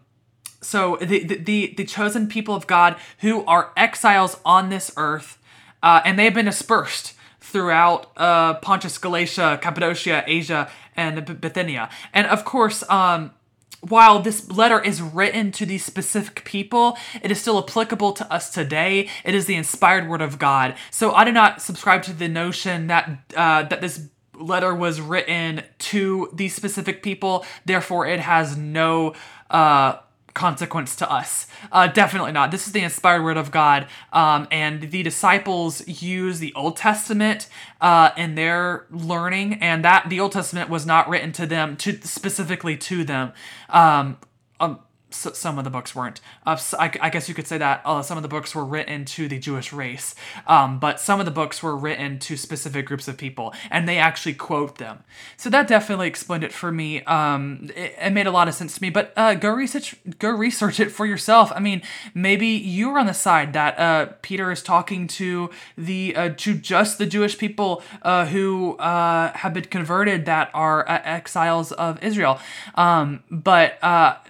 so 0.68 0.98
the, 0.98 1.24
the 1.24 1.74
the 1.78 1.86
chosen 1.86 2.28
people 2.28 2.54
of 2.54 2.68
God 2.68 2.98
who 3.20 3.46
are 3.46 3.72
exiles 3.78 4.38
on 4.44 4.68
this 4.68 4.92
earth, 4.98 5.38
uh, 5.82 6.02
and 6.04 6.20
they've 6.20 6.34
been 6.34 6.46
dispersed 6.46 7.14
throughout 7.40 8.12
uh, 8.18 8.56
Pontus, 8.56 8.98
Galatia, 8.98 9.58
Cappadocia, 9.62 10.26
Asia, 10.28 10.70
and 10.98 11.40
Bithynia. 11.40 11.90
And 12.14 12.28
of 12.28 12.44
course, 12.44 12.84
um, 12.90 13.32
while 13.80 14.20
this 14.20 14.52
letter 14.52 14.82
is 14.82 15.02
written 15.02 15.54
to 15.54 15.66
these 15.66 15.86
specific 15.86 16.44
people, 16.44 16.98
it 17.22 17.32
is 17.32 17.40
still 17.40 17.58
applicable 17.60 18.12
to 18.12 18.30
us 18.34 18.50
today. 18.50 19.08
It 19.24 19.34
is 19.34 19.46
the 19.46 19.56
inspired 19.56 20.10
word 20.10 20.22
of 20.22 20.38
God. 20.38 20.76
So 20.92 21.14
I 21.14 21.24
do 21.24 21.32
not 21.32 21.62
subscribe 21.62 22.04
to 22.04 22.14
the 22.14 22.28
notion 22.28 22.88
that 22.88 23.20
uh, 23.38 23.64
that 23.64 23.80
this 23.80 24.10
letter 24.34 24.76
was 24.76 25.00
written 25.00 25.64
to 25.80 26.30
these 26.34 26.54
specific 26.54 27.02
people. 27.02 27.46
Therefore, 27.64 28.06
it 28.06 28.20
has 28.20 28.58
no 28.58 29.14
uh, 29.50 30.00
consequence 30.38 30.96
to 30.96 31.12
us. 31.12 31.48
Uh, 31.72 31.88
definitely 31.88 32.32
not. 32.32 32.52
This 32.52 32.68
is 32.68 32.74
the 32.74 32.84
inspired 32.84 33.24
word 33.24 33.38
of 33.38 33.52
God, 33.52 33.88
um, 34.14 34.48
and 34.52 34.92
the 34.92 35.02
disciples 35.02 35.86
use 35.88 36.40
the 36.40 36.54
Old 36.54 36.78
Testament 36.78 37.50
uh, 37.82 38.12
in 38.16 38.36
their 38.36 38.86
learning, 38.92 39.56
and 39.56 39.84
that 39.84 40.10
the 40.10 40.20
Old 40.20 40.32
Testament 40.32 40.70
was 40.70 40.86
not 40.86 41.10
written 41.10 41.32
to 41.34 41.48
them, 41.48 41.76
to 41.78 42.00
specifically 42.08 42.78
to 42.78 43.04
them. 43.04 43.34
Um, 43.70 44.18
um, 44.60 44.80
so 45.10 45.32
some 45.32 45.58
of 45.58 45.64
the 45.64 45.70
books 45.70 45.96
weren't. 45.96 46.20
Uh, 46.46 46.58
I, 46.78 46.92
I, 47.02 47.10
guess 47.10 47.30
you 47.30 47.36
could 47.36 47.48
say 47.48 47.58
that 47.58 47.82
uh, 47.86 48.02
some 48.02 48.18
of 48.18 48.24
the 48.24 48.30
books 48.30 48.54
were 48.54 48.66
written 48.66 49.06
to 49.06 49.28
the 49.28 49.40
Jewish 49.40 49.72
race, 49.72 50.16
um, 50.48 50.80
but 50.80 51.00
some 51.00 51.20
of 51.20 51.26
the 51.26 51.32
books 51.32 51.64
were 51.64 51.78
written 51.78 52.20
to 52.20 52.36
specific 52.36 52.86
groups 52.86 53.08
of 53.08 53.18
people, 53.18 53.54
and 53.72 53.88
they 53.88 53.98
actually 53.98 54.34
quote 54.34 54.78
them. 54.78 55.04
So 55.38 55.50
that 55.50 55.68
definitely 55.68 56.08
explained 56.08 56.44
it 56.44 56.52
for 56.52 56.72
me. 56.72 57.04
Um, 57.04 57.70
it, 57.76 57.96
it, 58.00 58.12
made 58.12 58.28
a 58.28 58.32
lot 58.32 58.48
of 58.48 58.54
sense 58.54 58.76
to 58.76 58.82
me. 58.82 58.90
But 58.90 59.14
uh, 59.16 59.36
go 59.36 59.50
research, 59.50 59.96
go 60.20 60.30
research 60.30 60.80
it 60.80 60.92
for 60.92 61.06
yourself. 61.06 61.52
I 61.56 61.60
mean, 61.60 61.84
maybe 62.14 62.48
you're 62.48 63.00
on 63.00 63.06
the 63.06 63.14
side 63.14 63.54
that 63.54 63.80
uh, 63.80 64.14
Peter 64.22 64.52
is 64.52 64.62
talking 64.62 65.08
to 65.08 65.50
the 65.78 66.16
uh, 66.16 66.30
to 66.38 66.54
just 66.54 66.98
the 66.98 67.06
Jewish 67.06 67.38
people 67.38 67.82
uh, 68.02 68.26
who 68.26 68.76
have 68.80 69.54
been 69.54 69.66
converted 69.66 70.26
that 70.26 70.50
are 70.54 70.86
exiles 70.90 71.72
of 71.72 72.04
Israel. 72.04 72.40
Um, 72.76 73.24
but 73.32 73.80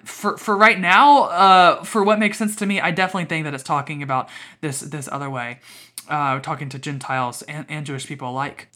for 0.04 0.38
for 0.38 0.67
right 0.68 0.80
now, 0.80 1.24
uh, 1.24 1.84
for 1.84 2.04
what 2.04 2.20
makes 2.20 2.38
sense 2.38 2.56
to 2.58 2.66
me, 2.66 2.82
I 2.82 2.92
definitely 2.92 3.26
think 3.26 3.46
that 3.46 3.54
it's 3.54 3.64
talking 3.64 4.04
about 4.04 4.30
this 4.60 4.82
this 4.82 5.08
other 5.10 5.30
way, 5.30 5.60
uh, 6.10 6.40
talking 6.40 6.68
to 6.70 6.80
Gentiles 6.80 7.42
and, 7.44 7.66
and 7.70 7.86
Jewish 7.86 8.06
people 8.06 8.30
alike. 8.30 8.68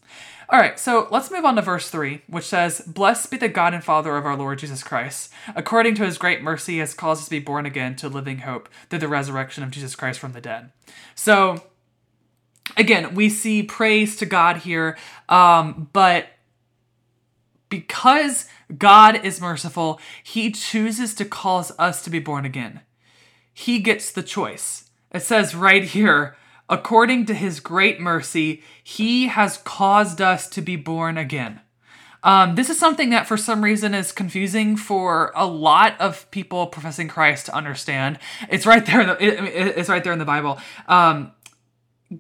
All 0.50 0.60
right, 0.60 0.80
so 0.80 1.08
let's 1.12 1.32
move 1.32 1.46
on 1.46 1.56
to 1.56 1.62
verse 1.62 1.90
3, 1.90 2.24
which 2.28 2.46
says, 2.46 2.82
Blessed 2.82 3.32
be 3.32 3.38
the 3.38 3.48
God 3.48 3.74
and 3.74 3.84
Father 3.84 4.18
of 4.18 4.26
our 4.26 4.36
Lord 4.36 4.60
Jesus 4.60 4.84
Christ. 4.84 5.32
According 5.56 5.96
to 5.96 6.06
his 6.06 6.18
great 6.18 6.42
mercy, 6.42 6.80
has 6.80 6.94
caused 6.94 7.22
us 7.22 7.26
to 7.26 7.32
be 7.32 7.40
born 7.40 7.66
again 7.66 7.96
to 7.98 8.10
living 8.10 8.40
hope 8.40 8.68
through 8.90 9.00
the 9.00 9.08
resurrection 9.08 9.64
of 9.64 9.72
Jesus 9.72 9.96
Christ 9.96 10.20
from 10.20 10.34
the 10.34 10.42
dead. 10.42 10.72
So, 11.16 11.64
again, 12.76 13.16
we 13.16 13.30
see 13.30 13.64
praise 13.64 14.18
to 14.18 14.26
God 14.26 14.58
here, 14.58 14.98
um, 15.30 15.90
but 15.94 16.28
because 17.72 18.46
God 18.78 19.26
is 19.26 19.42
merciful, 19.42 20.00
He 20.24 20.52
chooses 20.52 21.16
to 21.16 21.26
cause 21.26 21.72
us 21.80 22.04
to 22.04 22.12
be 22.12 22.20
born 22.20 22.46
again. 22.46 22.82
He 23.52 23.80
gets 23.80 24.12
the 24.12 24.22
choice. 24.22 24.92
It 25.12 25.24
says 25.24 25.56
right 25.56 25.84
here, 25.84 26.36
according 26.70 27.26
to 27.26 27.34
His 27.34 27.60
great 27.60 28.00
mercy, 28.00 28.62
He 28.84 29.28
has 29.28 29.58
caused 29.58 30.22
us 30.22 30.48
to 30.50 30.62
be 30.62 30.76
born 30.76 31.18
again. 31.18 31.62
Um, 32.24 32.54
this 32.54 32.70
is 32.70 32.78
something 32.78 33.10
that 33.10 33.28
for 33.28 33.36
some 33.36 33.64
reason 33.64 33.96
is 33.96 34.12
confusing 34.12 34.78
for 34.78 35.32
a 35.36 35.48
lot 35.48 36.00
of 36.00 36.30
people 36.30 36.68
professing 36.68 37.08
Christ 37.08 37.48
to 37.48 37.56
understand. 37.56 38.20
It's 38.48 38.68
right 38.68 38.86
there. 38.86 39.02
In 39.02 39.08
the, 39.08 39.24
it, 39.24 39.78
it's 39.78 39.90
right 39.90 40.04
there 40.04 40.14
in 40.14 40.20
the 40.20 40.26
Bible. 40.26 40.60
Um, 40.88 41.32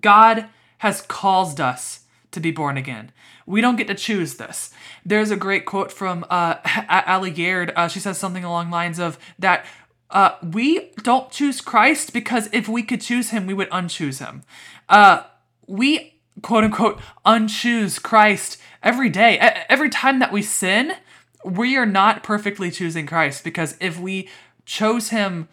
God 0.01 0.47
has 0.79 1.01
caused 1.03 1.61
us 1.61 1.99
to 2.31 2.39
be 2.39 2.51
born 2.51 2.77
again. 2.77 3.11
We 3.45 3.61
don't 3.61 3.75
get 3.75 3.87
to 3.87 3.95
choose 3.95 4.35
this. 4.35 4.71
There's 5.05 5.31
a 5.31 5.35
great 5.35 5.65
quote 5.65 5.91
from 5.91 6.25
uh, 6.29 6.55
Ali 7.07 7.31
Gaird. 7.31 7.73
Uh, 7.75 7.87
she 7.87 7.99
says 7.99 8.17
something 8.17 8.43
along 8.43 8.71
lines 8.71 8.99
of 8.99 9.17
that 9.39 9.65
uh, 10.09 10.35
we 10.43 10.91
don't 11.03 11.31
choose 11.31 11.61
Christ 11.61 12.13
because 12.13 12.49
if 12.51 12.67
we 12.67 12.83
could 12.83 13.01
choose 13.01 13.29
him, 13.29 13.45
we 13.45 13.53
would 13.53 13.69
unchoose 13.69 14.19
him. 14.19 14.43
Uh, 14.89 15.23
we, 15.67 16.15
quote 16.41 16.65
unquote, 16.65 16.99
unchoose 17.25 18.01
Christ 18.01 18.57
every 18.83 19.09
day. 19.09 19.37
Every 19.69 19.89
time 19.89 20.19
that 20.19 20.31
we 20.31 20.41
sin, 20.41 20.93
we 21.45 21.77
are 21.77 21.85
not 21.85 22.23
perfectly 22.23 22.71
choosing 22.71 23.05
Christ 23.05 23.43
because 23.43 23.77
if 23.79 23.99
we 23.99 24.29
chose 24.65 25.09
him 25.09 25.47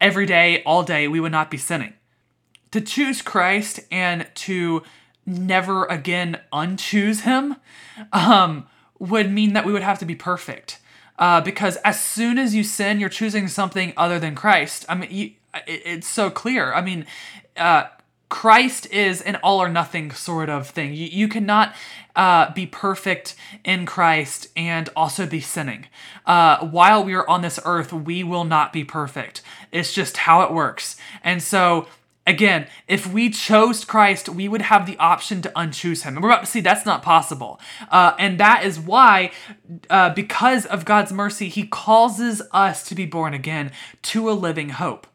every 0.00 0.26
day, 0.26 0.62
all 0.64 0.82
day, 0.82 1.06
we 1.06 1.20
would 1.20 1.32
not 1.32 1.50
be 1.50 1.56
sinning. 1.56 1.94
To 2.72 2.80
choose 2.80 3.22
Christ 3.22 3.80
and 3.90 4.26
to 4.34 4.82
never 5.30 5.84
again 5.86 6.38
unchoose 6.52 7.22
him 7.22 7.56
um, 8.12 8.66
would 8.98 9.30
mean 9.30 9.52
that 9.52 9.64
we 9.64 9.72
would 9.72 9.82
have 9.82 9.98
to 9.98 10.04
be 10.04 10.14
perfect. 10.14 10.78
Uh, 11.18 11.40
because 11.40 11.76
as 11.78 12.00
soon 12.00 12.38
as 12.38 12.54
you 12.54 12.64
sin, 12.64 12.98
you're 12.98 13.10
choosing 13.10 13.46
something 13.46 13.92
other 13.96 14.18
than 14.18 14.34
Christ. 14.34 14.86
I 14.88 14.94
mean, 14.94 15.10
you, 15.10 15.30
it, 15.66 15.82
it's 15.84 16.08
so 16.08 16.30
clear. 16.30 16.72
I 16.72 16.80
mean, 16.80 17.04
uh, 17.56 17.84
Christ 18.30 18.86
is 18.86 19.20
an 19.22 19.36
all 19.42 19.60
or 19.60 19.68
nothing 19.68 20.12
sort 20.12 20.48
of 20.48 20.68
thing. 20.68 20.94
You, 20.94 21.06
you 21.06 21.28
cannot 21.28 21.74
uh, 22.16 22.52
be 22.54 22.64
perfect 22.64 23.34
in 23.64 23.84
Christ 23.86 24.48
and 24.56 24.88
also 24.96 25.26
be 25.26 25.40
sinning. 25.40 25.86
Uh, 26.24 26.64
while 26.66 27.04
we 27.04 27.12
are 27.14 27.28
on 27.28 27.42
this 27.42 27.58
earth, 27.64 27.92
we 27.92 28.24
will 28.24 28.44
not 28.44 28.72
be 28.72 28.84
perfect. 28.84 29.42
It's 29.72 29.92
just 29.92 30.16
how 30.16 30.42
it 30.42 30.52
works. 30.52 30.96
And 31.22 31.42
so 31.42 31.88
Again, 32.30 32.68
if 32.86 33.12
we 33.12 33.28
chose 33.28 33.84
Christ, 33.84 34.28
we 34.28 34.48
would 34.48 34.62
have 34.62 34.86
the 34.86 34.96
option 34.98 35.42
to 35.42 35.48
unchoose 35.56 36.04
him. 36.04 36.14
And 36.14 36.22
we're 36.22 36.30
about 36.30 36.44
to 36.44 36.50
see 36.50 36.60
that's 36.60 36.86
not 36.86 37.02
possible. 37.02 37.60
Uh, 37.90 38.14
and 38.20 38.38
that 38.38 38.64
is 38.64 38.78
why, 38.78 39.32
uh, 39.90 40.14
because 40.14 40.64
of 40.64 40.84
God's 40.84 41.12
mercy, 41.12 41.48
he 41.48 41.66
causes 41.66 42.40
us 42.52 42.84
to 42.84 42.94
be 42.94 43.04
born 43.04 43.34
again 43.34 43.72
to 44.02 44.30
a 44.30 44.32
living 44.32 44.68
hope. 44.68 45.08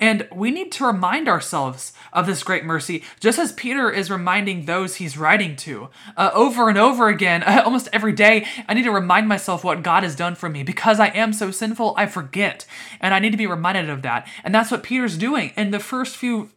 And 0.00 0.26
we 0.34 0.50
need 0.50 0.72
to 0.72 0.86
remind 0.86 1.28
ourselves 1.28 1.92
of 2.12 2.26
this 2.26 2.42
great 2.42 2.64
mercy, 2.64 3.04
just 3.20 3.38
as 3.38 3.52
Peter 3.52 3.90
is 3.90 4.10
reminding 4.10 4.64
those 4.64 4.96
he's 4.96 5.18
writing 5.18 5.54
to. 5.56 5.90
Uh, 6.16 6.30
over 6.32 6.68
and 6.68 6.78
over 6.78 7.08
again, 7.08 7.42
uh, 7.42 7.62
almost 7.66 7.88
every 7.92 8.12
day, 8.12 8.46
I 8.66 8.74
need 8.74 8.84
to 8.84 8.90
remind 8.90 9.28
myself 9.28 9.62
what 9.62 9.82
God 9.82 10.02
has 10.02 10.16
done 10.16 10.34
for 10.34 10.48
me. 10.48 10.62
Because 10.62 10.98
I 10.98 11.08
am 11.08 11.32
so 11.32 11.50
sinful, 11.50 11.94
I 11.96 12.06
forget. 12.06 12.64
And 13.00 13.12
I 13.12 13.18
need 13.18 13.30
to 13.30 13.36
be 13.36 13.46
reminded 13.46 13.90
of 13.90 14.02
that. 14.02 14.26
And 14.42 14.54
that's 14.54 14.70
what 14.70 14.82
Peter's 14.82 15.18
doing. 15.18 15.52
In 15.56 15.70
the 15.70 15.78
first 15.78 16.16
few 16.16 16.50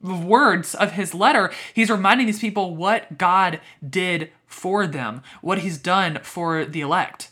words 0.00 0.74
of 0.74 0.92
his 0.92 1.14
letter, 1.14 1.50
he's 1.72 1.90
reminding 1.90 2.26
these 2.26 2.38
people 2.38 2.76
what 2.76 3.18
God 3.18 3.60
did 3.88 4.30
for 4.46 4.86
them, 4.86 5.22
what 5.40 5.58
he's 5.58 5.78
done 5.78 6.20
for 6.22 6.64
the 6.64 6.82
elect. 6.82 7.30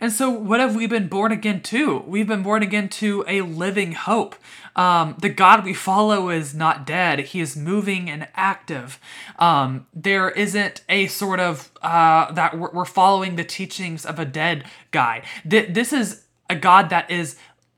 And 0.00 0.10
so, 0.10 0.30
what 0.30 0.60
have 0.60 0.74
we 0.74 0.86
been 0.86 1.08
born 1.08 1.30
again 1.30 1.60
to? 1.64 1.98
We've 2.06 2.26
been 2.26 2.42
born 2.42 2.62
again 2.62 2.88
to 2.88 3.22
a 3.28 3.42
living 3.42 3.92
hope. 3.92 4.34
Um, 4.74 5.16
the 5.20 5.28
God 5.28 5.62
we 5.62 5.74
follow 5.74 6.30
is 6.30 6.54
not 6.54 6.86
dead, 6.86 7.18
He 7.20 7.40
is 7.40 7.54
moving 7.54 8.08
and 8.08 8.26
active. 8.34 8.98
Um, 9.38 9.86
there 9.92 10.30
isn't 10.30 10.82
a 10.88 11.06
sort 11.08 11.38
of 11.38 11.70
uh, 11.82 12.32
that 12.32 12.58
we're, 12.58 12.86
following 12.86 13.36
the 13.36 13.44
teachings 13.44 14.06
of 14.06 14.18
a 14.18 14.24
dead 14.24 14.64
guy. 14.90 15.22
Th- 15.48 15.72
this 15.72 15.92
is 15.92 16.24
a 16.48 16.56
God 16.56 16.88
that 16.88 17.10
is 17.10 17.36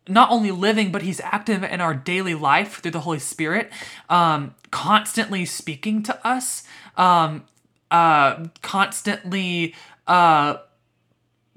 not 0.09 0.31
only 0.31 0.53
living, 0.53 0.93
but 0.93 1.03
he's 1.03 1.21
active 1.21 1.65
in 1.65 1.81
our 1.81 1.95
daily 1.95 2.35
life 2.35 2.81
through 2.81 2.93
the 2.93 3.01
Holy 3.01 3.19
Spirit, 3.19 3.71
um, 4.09 4.55
constantly 4.71 5.45
speaking 5.45 6.03
to 6.05 6.27
us, 6.27 6.63
um, 6.97 7.45
uh, 7.91 8.47
constantly 8.63 9.75
uh, 10.07 10.57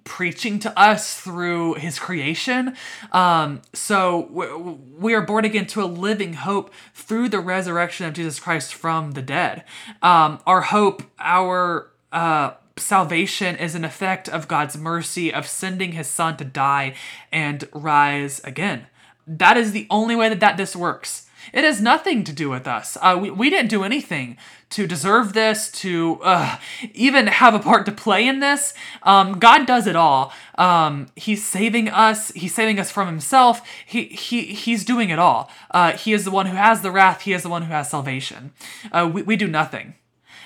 preaching 0.05 0.59
to 0.59 0.79
us 0.79 1.19
through 1.19 1.73
his 1.73 1.99
creation. 1.99 2.77
Um, 3.11 3.61
so 3.73 4.29
we 4.97 5.13
are 5.13 5.21
born 5.21 5.43
again 5.43 5.65
to 5.67 5.83
a 5.83 5.85
living 5.85 6.33
hope 6.33 6.71
through 6.93 7.27
the 7.29 7.41
resurrection 7.41 8.05
of 8.05 8.13
Jesus 8.13 8.39
Christ 8.39 8.73
from 8.73 9.11
the 9.11 9.21
dead. 9.21 9.65
Um, 10.01 10.39
our 10.47 10.61
hope, 10.61 11.03
our 11.19 11.91
uh, 12.13 12.51
salvation 12.77 13.55
is 13.57 13.75
an 13.75 13.83
effect 13.83 14.29
of 14.29 14.47
God's 14.47 14.77
mercy 14.77 15.33
of 15.33 15.47
sending 15.47 15.93
his 15.93 16.07
son 16.07 16.37
to 16.37 16.45
die 16.45 16.95
and 17.31 17.67
rise 17.73 18.39
again. 18.43 18.87
That 19.27 19.57
is 19.57 19.71
the 19.71 19.87
only 19.89 20.15
way 20.15 20.29
that, 20.29 20.39
that 20.39 20.55
this 20.55 20.75
works. 20.75 21.24
It 21.53 21.63
has 21.63 21.81
nothing 21.81 22.23
to 22.23 22.33
do 22.33 22.49
with 22.49 22.67
us. 22.67 22.97
Uh, 23.01 23.17
we, 23.21 23.29
we 23.29 23.49
didn't 23.49 23.69
do 23.69 23.83
anything 23.83 24.37
to 24.71 24.87
deserve 24.87 25.33
this, 25.33 25.71
to 25.71 26.19
uh, 26.23 26.57
even 26.93 27.27
have 27.27 27.53
a 27.53 27.59
part 27.59 27.85
to 27.85 27.91
play 27.91 28.27
in 28.27 28.39
this. 28.39 28.73
Um, 29.03 29.39
God 29.39 29.65
does 29.65 29.87
it 29.87 29.95
all. 29.95 30.33
Um, 30.57 31.07
he's 31.15 31.45
saving 31.45 31.87
us. 31.87 32.31
He's 32.31 32.53
saving 32.53 32.79
us 32.79 32.91
from 32.91 33.07
himself. 33.07 33.61
He, 33.85 34.05
he, 34.05 34.45
he's 34.45 34.83
doing 34.83 35.09
it 35.09 35.19
all. 35.19 35.49
Uh, 35.71 35.93
he 35.93 36.13
is 36.13 36.25
the 36.25 36.31
one 36.31 36.47
who 36.47 36.55
has 36.55 36.81
the 36.81 36.91
wrath. 36.91 37.21
He 37.21 37.33
is 37.33 37.43
the 37.43 37.49
one 37.49 37.63
who 37.63 37.71
has 37.71 37.89
salvation. 37.89 38.51
Uh, 38.91 39.09
we, 39.13 39.21
we 39.21 39.35
do 39.35 39.47
nothing. 39.47 39.95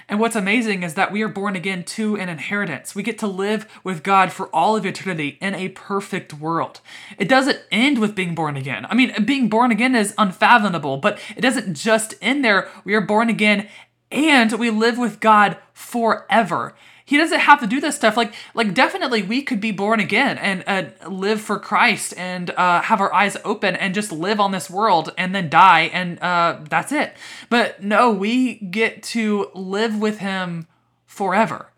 And 0.10 0.20
what's 0.20 0.36
amazing 0.36 0.82
is 0.82 0.96
that 0.96 1.12
we 1.12 1.22
are 1.22 1.30
born 1.30 1.56
again 1.56 1.84
to 1.84 2.18
an 2.18 2.30
inheritance. 2.30 2.96
We 2.96 3.04
get 3.04 3.20
to 3.20 3.28
live 3.28 3.68
with 3.84 4.02
God 4.02 4.32
for 4.32 4.48
all 4.48 4.76
of 4.76 4.86
eternity 4.86 5.38
in 5.40 5.54
a 5.54 5.70
perfect 5.70 6.34
world. 6.34 6.82
It 7.20 7.30
doesn't 7.30 7.60
end 7.72 8.00
with 8.00 8.16
being 8.16 8.34
born 8.34 8.58
again. 8.58 8.88
I 8.90 8.96
mean, 8.96 9.24
being 9.24 9.50
born 9.50 9.72
again 9.72 9.94
is 9.94 10.16
unfathomable, 10.18 10.98
but 10.98 11.20
it 11.38 11.42
doesn't 11.42 11.76
just 11.76 12.16
end 12.22 12.44
there. 12.44 12.68
We 12.84 12.96
are 12.96 13.02
born 13.02 13.30
again 13.30 13.70
and 14.12 14.52
we 14.54 14.72
live 14.72 14.98
with 14.98 15.20
God 15.20 15.58
forever. 15.74 16.76
He 17.10 17.18
doesn't 17.18 17.40
have 17.40 17.60
to 17.62 17.66
do 17.66 17.82
this 17.82 17.96
stuff. 17.96 18.16
Like, 18.16 18.36
like 18.54 18.76
definitely, 18.76 19.24
we 19.24 19.42
could 19.42 19.60
be 19.60 19.72
born 19.72 20.00
again 20.00 20.38
and 20.38 20.64
uh, 20.68 21.10
live 21.10 21.42
for 21.42 21.58
Christ 21.58 22.14
and 22.16 22.52
uh, 22.52 22.84
have 22.84 23.02
our 23.02 23.12
eyes 23.12 23.36
open 23.44 23.76
and 23.76 23.96
just 23.96 24.12
live 24.12 24.40
on 24.40 24.52
this 24.52 24.70
world 24.70 25.12
and 25.18 25.34
then 25.34 25.50
die 25.50 25.90
and 25.92 26.20
uh, 26.20 26.60
that's 26.70 26.92
it. 26.92 27.16
But 27.50 27.82
no, 27.82 28.12
we 28.12 28.60
get 28.60 29.02
to 29.16 29.50
live 29.56 30.00
with 30.00 30.20
Him 30.20 30.68
forever. 31.08 31.72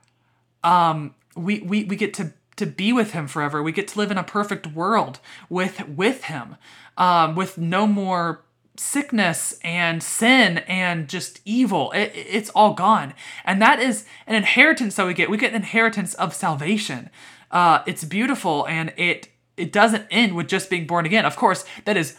Um, 0.65 1.15
we 1.33 1.59
we 1.61 1.85
we 1.85 1.95
get 1.95 2.13
to 2.15 2.33
to 2.57 2.65
be 2.65 2.91
with 2.91 3.13
Him 3.13 3.25
forever. 3.25 3.63
We 3.63 3.71
get 3.71 3.87
to 3.87 3.99
live 3.99 4.11
in 4.11 4.17
a 4.17 4.25
perfect 4.25 4.67
world 4.67 5.21
with 5.47 5.87
with 5.87 6.25
Him, 6.25 6.57
um, 6.97 7.35
with 7.35 7.57
no 7.57 7.87
more 7.87 8.41
sickness 8.81 9.59
and 9.63 10.01
sin 10.01 10.57
and 10.59 11.07
just 11.07 11.39
evil. 11.45 11.91
It, 11.91 12.11
it's 12.15 12.49
all 12.49 12.73
gone. 12.73 13.13
And 13.45 13.61
that 13.61 13.79
is 13.79 14.05
an 14.25 14.35
inheritance 14.35 14.95
that 14.95 15.05
we 15.05 15.13
get. 15.13 15.29
We 15.29 15.37
get 15.37 15.51
an 15.51 15.57
inheritance 15.57 16.15
of 16.15 16.33
salvation. 16.33 17.09
Uh, 17.51 17.83
it's 17.85 18.03
beautiful 18.03 18.67
and 18.67 18.91
it 18.97 19.29
it 19.57 19.71
doesn't 19.71 20.07
end 20.09 20.35
with 20.35 20.47
just 20.47 20.69
being 20.69 20.87
born 20.87 21.05
again. 21.05 21.25
Of 21.25 21.35
course, 21.35 21.63
that 21.85 21.97
is 21.97 22.17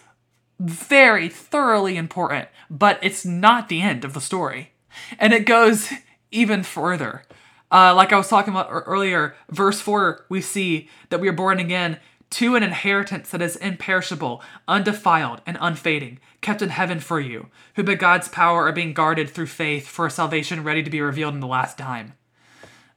very 0.61 1.28
thoroughly 1.28 1.97
important, 1.97 2.49
but 2.71 2.99
it's 3.02 3.25
not 3.26 3.69
the 3.69 3.83
end 3.83 4.04
of 4.04 4.12
the 4.14 4.21
story. 4.21 4.73
And 5.19 5.33
it 5.33 5.47
goes 5.47 5.90
even 6.31 6.62
further. 6.62 7.25
Uh, 7.72 7.94
like 7.94 8.12
I 8.12 8.18
was 8.18 8.29
talking 8.29 8.53
about 8.53 8.68
earlier, 8.70 9.35
verse 9.51 9.81
4, 9.81 10.27
we 10.29 10.42
see 10.42 10.88
that 11.09 11.20
we 11.20 11.29
are 11.29 11.33
born 11.33 11.59
again 11.59 11.98
to 12.33 12.57
an 12.57 12.62
inheritance 12.62 13.31
that 13.31 13.42
is 13.42 13.57
imperishable, 13.57 14.42
undefiled, 14.66 15.40
and 15.47 15.59
unfading, 15.61 16.18
kept 16.40 16.62
in 16.62 16.71
heaven 16.71 16.99
for 16.99 17.21
you, 17.21 17.49
who 17.77 17.83
by 17.83 17.95
God's 17.95 18.29
power 18.29 18.66
are 18.66 18.73
being 18.73 18.95
guarded 18.95 19.31
through 19.31 19.47
faith 19.47 19.87
for 19.87 20.07
a 20.07 20.11
salvation 20.11 20.64
ready 20.64 20.83
to 20.83 20.90
be 20.90 21.01
revealed 21.01 21.35
in 21.35 21.40
the 21.40 21.47
last 21.47 21.79
time. 21.79 22.14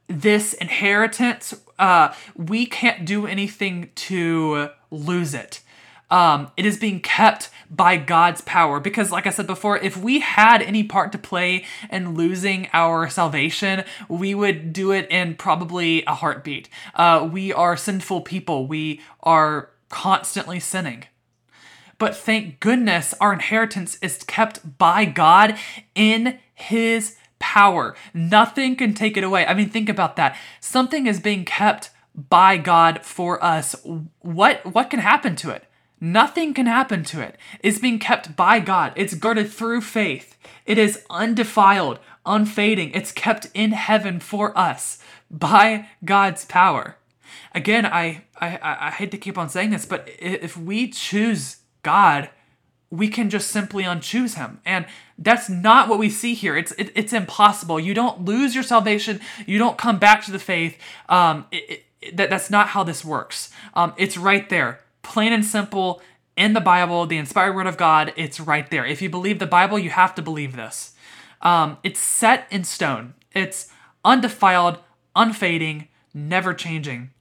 This 0.07 0.53
inheritance, 0.53 1.53
uh, 1.79 2.13
we 2.35 2.65
can't 2.65 3.05
do 3.05 3.27
anything 3.27 3.89
to 3.95 4.69
lose 4.91 5.33
it 5.33 5.61
um, 6.09 6.51
it 6.57 6.65
is 6.65 6.77
being 6.77 6.99
kept 6.99 7.49
by 7.69 7.97
God's 7.97 8.41
power. 8.41 8.79
Because, 8.79 9.11
like 9.11 9.27
I 9.27 9.31
said 9.31 9.47
before, 9.47 9.77
if 9.77 9.97
we 9.97 10.19
had 10.19 10.61
any 10.61 10.83
part 10.83 11.11
to 11.11 11.17
play 11.17 11.65
in 11.91 12.15
losing 12.15 12.69
our 12.73 13.09
salvation, 13.09 13.83
we 14.07 14.35
would 14.35 14.73
do 14.73 14.91
it 14.91 15.09
in 15.09 15.35
probably 15.35 16.03
a 16.05 16.13
heartbeat. 16.13 16.69
Uh, 16.93 17.27
we 17.31 17.51
are 17.51 17.77
sinful 17.77 18.21
people, 18.21 18.67
we 18.67 19.01
are 19.23 19.69
constantly 19.89 20.59
sinning. 20.59 21.05
But 21.97 22.15
thank 22.15 22.59
goodness 22.59 23.13
our 23.21 23.31
inheritance 23.31 23.97
is 24.01 24.23
kept 24.23 24.77
by 24.77 25.05
God 25.05 25.57
in 25.95 26.39
His 26.53 27.15
power. 27.39 27.95
Nothing 28.13 28.75
can 28.75 28.93
take 28.93 29.17
it 29.17 29.23
away. 29.23 29.45
I 29.45 29.53
mean, 29.53 29.69
think 29.69 29.87
about 29.87 30.15
that. 30.17 30.37
Something 30.59 31.07
is 31.07 31.19
being 31.19 31.45
kept 31.45 31.91
by 32.15 32.57
God 32.57 33.03
for 33.03 33.43
us. 33.43 33.75
What 34.21 34.65
what 34.73 34.89
can 34.89 34.99
happen 34.99 35.35
to 35.37 35.49
it? 35.51 35.64
Nothing 35.99 36.53
can 36.53 36.65
happen 36.65 37.03
to 37.05 37.21
it. 37.21 37.37
It's 37.61 37.79
being 37.79 37.99
kept 37.99 38.35
by 38.35 38.59
God. 38.59 38.93
It's 38.95 39.13
guarded 39.13 39.51
through 39.51 39.81
faith. 39.81 40.37
It 40.65 40.77
is 40.77 41.03
undefiled, 41.09 41.99
unfading. 42.25 42.91
It's 42.93 43.11
kept 43.11 43.47
in 43.53 43.71
heaven 43.71 44.19
for 44.19 44.57
us 44.57 44.99
by 45.31 45.87
God's 46.03 46.45
power. 46.45 46.97
Again, 47.53 47.85
I, 47.85 48.23
I, 48.39 48.59
I 48.61 48.91
hate 48.91 49.11
to 49.11 49.17
keep 49.17 49.37
on 49.37 49.49
saying 49.49 49.69
this, 49.69 49.85
but 49.85 50.07
if 50.19 50.57
we 50.57 50.89
choose 50.89 51.57
God, 51.83 52.29
we 52.89 53.07
can 53.07 53.29
just 53.29 53.49
simply 53.49 53.83
unchoose 53.83 54.35
him. 54.35 54.59
And 54.65 54.85
that's 55.17 55.49
not 55.49 55.87
what 55.87 55.99
we 55.99 56.09
see 56.09 56.33
here. 56.33 56.57
It's 56.57 56.71
it, 56.73 56.91
it's 56.95 57.13
impossible. 57.13 57.79
You 57.79 57.93
don't 57.93 58.25
lose 58.25 58.53
your 58.53 58.63
salvation. 58.63 59.21
You 59.45 59.57
don't 59.57 59.77
come 59.77 59.97
back 59.97 60.23
to 60.25 60.31
the 60.31 60.39
faith. 60.39 60.77
Um, 61.09 61.45
it, 61.51 61.83
it, 62.01 62.17
that, 62.17 62.29
that's 62.29 62.49
not 62.49 62.69
how 62.69 62.83
this 62.83 63.03
works. 63.03 63.49
Um, 63.73 63.93
it's 63.97 64.17
right 64.17 64.47
there 64.49 64.81
plain 65.05 65.31
and 65.31 65.45
simple 65.45 66.01
in 66.35 66.53
the 66.53 66.61
Bible, 66.61 67.05
the 67.05 67.17
inspired 67.17 67.55
word 67.55 67.67
of 67.67 67.77
God. 67.77 68.11
It's 68.17 68.39
right 68.39 68.69
there. 68.69 68.85
If 68.85 69.01
you 69.01 69.09
believe 69.09 69.39
the 69.39 69.45
Bible, 69.45 69.79
you 69.79 69.91
have 69.91 70.15
to 70.15 70.21
believe 70.21 70.55
this. 70.55 70.93
Um, 71.41 71.77
it's 71.83 71.99
set 71.99 72.47
in 72.49 72.63
stone. 72.63 73.13
It's 73.33 73.71
undefiled, 74.03 74.79
unfading, 75.15 75.87
never 76.13 76.53
changing. 76.53 77.11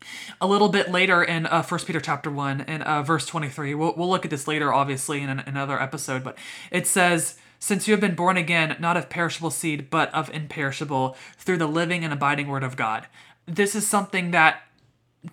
A 0.41 0.47
little 0.47 0.69
bit 0.69 0.91
later 0.91 1.23
in 1.23 1.47
uh, 1.47 1.63
1 1.63 1.81
Peter 1.81 2.01
chapter 2.01 2.31
1 2.31 2.63
and 2.63 2.83
uh, 2.83 3.03
verse 3.03 3.27
23, 3.27 3.75
we'll, 3.75 3.95
we'll 3.97 4.09
look 4.09 4.25
at 4.25 4.31
this 4.31 4.49
later, 4.49 4.73
obviously, 4.73 5.21
in 5.21 5.29
an, 5.29 5.41
another 5.41 5.81
episode, 5.81 6.25
but 6.25 6.39
it 6.71 6.87
says, 6.87 7.39
Since 7.59 7.87
you 7.87 7.93
have 7.93 8.01
been 8.01 8.15
born 8.15 8.37
again, 8.37 8.77
not 8.81 8.97
of 8.97 9.11
perishable 9.11 9.51
seed, 9.51 9.91
but 9.91 10.13
of 10.15 10.31
imperishable, 10.31 11.17
through 11.37 11.59
the 11.59 11.67
living 11.67 12.05
and 12.05 12.13
abiding 12.13 12.49
word 12.49 12.63
of 12.63 12.77
God. 12.77 13.07
This 13.47 13.75
is 13.75 13.87
something 13.87 14.31
that 14.31 14.63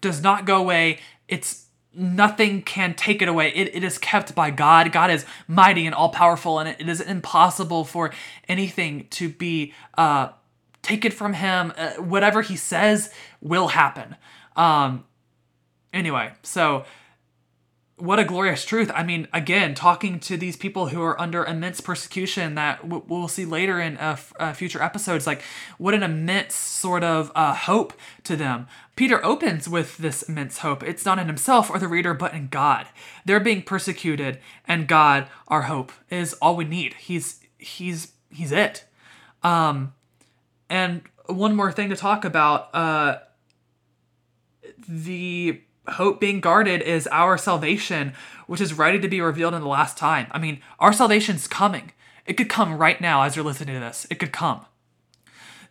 does 0.01 0.21
not 0.21 0.45
go 0.45 0.57
away. 0.57 0.99
It's 1.27 1.67
nothing 1.93 2.61
can 2.61 2.93
take 2.93 3.21
it 3.21 3.27
away. 3.27 3.49
It, 3.49 3.75
it 3.75 3.83
is 3.83 3.97
kept 3.97 4.33
by 4.33 4.51
God. 4.51 4.91
God 4.91 5.11
is 5.11 5.25
mighty 5.47 5.85
and 5.85 5.93
all 5.93 6.09
powerful, 6.09 6.59
and 6.59 6.69
it, 6.69 6.77
it 6.79 6.89
is 6.89 7.01
impossible 7.01 7.83
for 7.83 8.11
anything 8.47 9.07
to 9.11 9.29
be 9.29 9.73
uh, 9.97 10.29
taken 10.81 11.11
from 11.11 11.33
Him. 11.33 11.73
Uh, 11.77 11.91
whatever 11.93 12.41
He 12.41 12.55
says 12.55 13.13
will 13.41 13.69
happen. 13.69 14.15
Um, 14.55 15.05
anyway, 15.93 16.31
so 16.43 16.85
what 18.01 18.17
a 18.17 18.25
glorious 18.25 18.65
truth. 18.65 18.91
I 18.95 19.03
mean, 19.03 19.27
again, 19.31 19.75
talking 19.75 20.19
to 20.21 20.35
these 20.35 20.57
people 20.57 20.87
who 20.87 21.01
are 21.03 21.19
under 21.21 21.45
immense 21.45 21.81
persecution 21.81 22.55
that 22.55 22.81
w- 22.81 23.03
we'll 23.07 23.27
see 23.27 23.45
later 23.45 23.79
in 23.79 23.97
uh, 23.97 24.17
uh, 24.39 24.53
future 24.53 24.81
episodes, 24.81 25.27
like 25.27 25.43
what 25.77 25.93
an 25.93 26.01
immense 26.01 26.55
sort 26.55 27.03
of 27.03 27.31
uh, 27.35 27.53
hope 27.53 27.93
to 28.23 28.35
them. 28.35 28.67
Peter 28.95 29.23
opens 29.23 29.69
with 29.69 29.97
this 29.97 30.23
immense 30.23 30.59
hope. 30.59 30.81
It's 30.81 31.05
not 31.05 31.19
in 31.19 31.27
himself 31.27 31.69
or 31.69 31.77
the 31.77 31.87
reader, 31.87 32.15
but 32.15 32.33
in 32.33 32.47
God. 32.47 32.87
They're 33.23 33.39
being 33.39 33.61
persecuted, 33.61 34.39
and 34.67 34.87
God, 34.87 35.27
our 35.47 35.63
hope, 35.63 35.91
is 36.09 36.33
all 36.35 36.55
we 36.55 36.65
need. 36.65 36.95
He's 36.95 37.39
he's 37.57 38.13
he's 38.29 38.51
it. 38.51 38.85
Um, 39.43 39.93
and 40.69 41.03
one 41.27 41.55
more 41.55 41.71
thing 41.71 41.89
to 41.89 41.95
talk 41.95 42.25
about. 42.25 42.73
Uh, 42.73 43.19
the 44.87 45.61
hope 45.87 46.19
being 46.19 46.39
guarded 46.39 46.81
is 46.81 47.07
our 47.11 47.37
salvation, 47.37 48.13
which 48.47 48.61
is 48.61 48.73
ready 48.73 48.99
to 48.99 49.07
be 49.07 49.21
revealed 49.21 49.53
in 49.53 49.61
the 49.61 49.67
last 49.67 49.97
time. 49.97 50.27
I 50.31 50.39
mean, 50.39 50.61
our 50.79 50.93
salvation's 50.93 51.47
coming. 51.47 51.91
It 52.25 52.33
could 52.33 52.49
come 52.49 52.77
right 52.77 52.99
now 53.01 53.23
as 53.23 53.35
you're 53.35 53.45
listening 53.45 53.75
to 53.75 53.81
this. 53.81 54.05
It 54.09 54.15
could 54.15 54.31
come. 54.31 54.65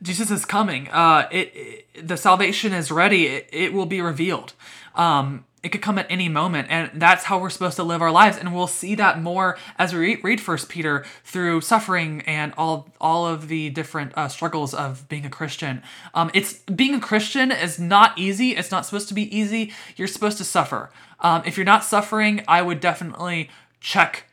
Jesus 0.03 0.31
is 0.31 0.45
coming. 0.45 0.89
Uh, 0.89 1.29
it, 1.31 1.53
it 1.55 2.09
the 2.09 2.17
salvation 2.17 2.73
is 2.73 2.91
ready. 2.91 3.27
It, 3.27 3.49
it 3.53 3.73
will 3.73 3.87
be 3.87 4.01
revealed. 4.01 4.55
Um, 4.95 5.45
it 5.63 5.69
could 5.71 5.83
come 5.83 5.99
at 5.99 6.07
any 6.09 6.29
moment 6.29 6.69
and 6.71 6.91
that's 6.95 7.25
how 7.25 7.39
we're 7.39 7.51
supposed 7.51 7.77
to 7.77 7.83
live 7.83 8.01
our 8.01 8.11
lives 8.11 8.37
and 8.39 8.55
we'll 8.55 8.67
see 8.67 8.95
that 8.95 9.21
more 9.21 9.59
as 9.79 9.93
we 9.93 10.17
read 10.17 10.41
first 10.41 10.69
peter 10.69 11.05
through 11.25 11.61
suffering 11.61 12.23
and 12.23 12.53
all 12.57 12.89
all 13.01 13.27
of 13.27 13.49
the 13.49 13.71
different 13.71 14.13
uh, 14.17 14.29
struggles 14.29 14.73
of 14.73 15.09
being 15.09 15.27
a 15.27 15.31
christian. 15.31 15.83
Um, 16.15 16.31
it's 16.35 16.55
being 16.61 16.95
a 16.95 17.01
christian 17.01 17.53
is 17.53 17.79
not 17.79 18.19
easy 18.19 18.57
it's 18.57 18.71
not 18.71 18.87
supposed 18.87 19.09
to 19.09 19.15
be 19.15 19.35
easy 19.37 19.73
you're 19.97 20.09
supposed 20.09 20.39
to 20.39 20.45
suffer. 20.45 20.91
Um, 21.21 21.43
if 21.45 21.57
you're 21.57 21.67
not 21.67 21.85
suffering 21.85 22.43
i 22.49 22.63
would 22.63 22.81
definitely 22.81 23.51
check 23.81 24.27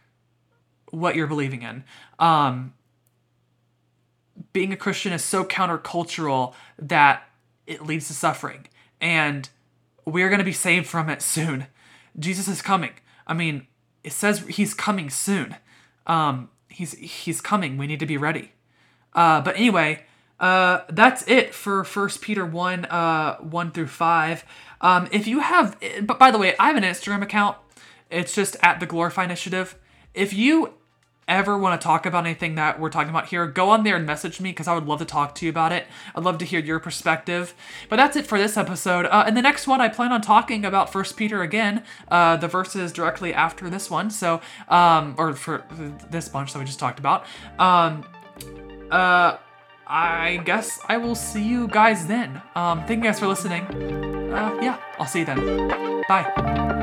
what 0.92 1.16
you're 1.16 1.28
believing 1.28 1.62
in. 1.62 1.84
Um, 2.20 2.74
being 4.54 4.72
a 4.72 4.78
christian 4.78 5.12
is 5.12 5.24
so 5.24 5.44
countercultural 5.44 6.54
that 6.80 7.24
it 7.66 7.86
leads 7.86 8.08
to 8.08 8.14
suffering 8.14 8.68
and 9.02 9.50
we're 10.08 10.30
going 10.30 10.40
to 10.40 10.46
be 10.46 10.54
saved 10.54 10.88
from 10.88 11.10
it 11.10 11.22
soon. 11.22 11.68
Jesus 12.18 12.48
is 12.48 12.62
coming. 12.62 12.92
I 13.28 13.34
mean, 13.34 13.68
it 14.04 14.14
says 14.14 14.40
he's 14.48 14.74
coming 14.74 15.10
soon. 15.10 15.56
Um, 16.08 16.50
he's 16.70 16.94
he's 16.94 17.42
coming. 17.42 17.78
We 17.78 17.88
need 17.88 18.00
to 18.00 18.06
be 18.06 18.18
ready. 18.18 18.54
Uh, 19.14 19.42
but 19.42 19.58
anyway, 19.58 20.06
uh, 20.40 20.82
that's 20.90 21.28
it 21.28 21.54
for 21.54 21.84
First 21.84 22.22
Peter 22.22 22.46
one 22.46 22.86
uh, 22.86 23.36
one 23.38 23.72
through 23.72 23.88
five. 23.88 24.46
Um, 24.80 25.10
if 25.12 25.28
you 25.28 25.42
have, 25.42 25.78
but 26.04 26.18
by 26.18 26.32
the 26.32 26.38
way, 26.38 26.56
I 26.58 26.68
have 26.68 26.78
an 26.78 26.84
Instagram 26.84 27.22
account. 27.22 27.58
It's 28.10 28.34
just 28.34 28.56
at 28.64 28.80
the 28.80 28.86
Glorify 28.86 29.26
Initiative. 29.26 29.78
If 30.14 30.34
you 30.34 30.76
ever 31.28 31.58
want 31.58 31.80
to 31.80 31.84
talk 31.84 32.06
about 32.06 32.26
anything 32.26 32.56
that 32.56 32.80
we're 32.80 32.90
talking 32.90 33.10
about 33.10 33.28
here, 33.28 33.46
go 33.48 33.70
on 33.70 33.84
there 33.84 33.96
and 33.96 34.06
message 34.06 34.40
me 34.40 34.52
because 34.52 34.68
I 34.68 34.74
would 34.74 34.86
love 34.86 35.00
to 35.00 35.06
talk 35.06 35.36
to 35.36 35.46
you 35.46 35.50
about 35.50 35.72
it. 35.72 35.86
I'd 36.16 36.24
love 36.24 36.38
to 36.40 36.46
hear 36.46 36.60
your 36.60 36.80
perspective. 36.80 37.54
But 37.90 37.98
that's 37.98 38.16
it 38.16 38.26
for 38.26 38.38
this 38.38 38.58
episode. 38.58 39.06
Uh, 39.06 39.30
the 39.30 39.42
next 39.42 39.68
one, 39.68 39.82
I 39.82 39.90
plan 39.90 40.12
on 40.12 40.22
talking 40.22 40.66
about 40.66 40.92
First 40.92 41.18
Peter 41.18 41.42
again, 41.42 41.84
uh, 42.10 42.38
the 42.38 42.48
verses 42.48 42.92
directly 42.92 43.34
after 43.34 43.70
this 43.70 43.90
one. 43.90 44.10
So, 44.10 44.42
um, 44.70 45.16
or 45.18 45.34
for 45.34 45.64
this 46.10 46.30
bunch 46.30 46.54
that 46.54 46.60
we 46.60 46.66
just 46.66 46.80
talked 46.80 47.00
about. 47.00 47.26
Um, 47.60 48.06
uh, 48.92 49.38
I 49.88 50.42
guess 50.44 50.80
I 50.88 50.98
will 50.98 51.16
see 51.16 51.44
you 51.44 51.68
guys 51.68 52.08
then. 52.08 52.42
Um, 52.56 52.86
thank 52.86 53.04
you 53.04 53.10
guys 53.10 53.20
for 53.20 53.28
listening. 53.28 53.64
Uh, 54.34 54.58
yeah, 54.62 54.80
I'll 55.00 55.08
see 55.08 55.20
you 55.20 55.26
then. 55.26 56.04
Bye. 56.08 56.77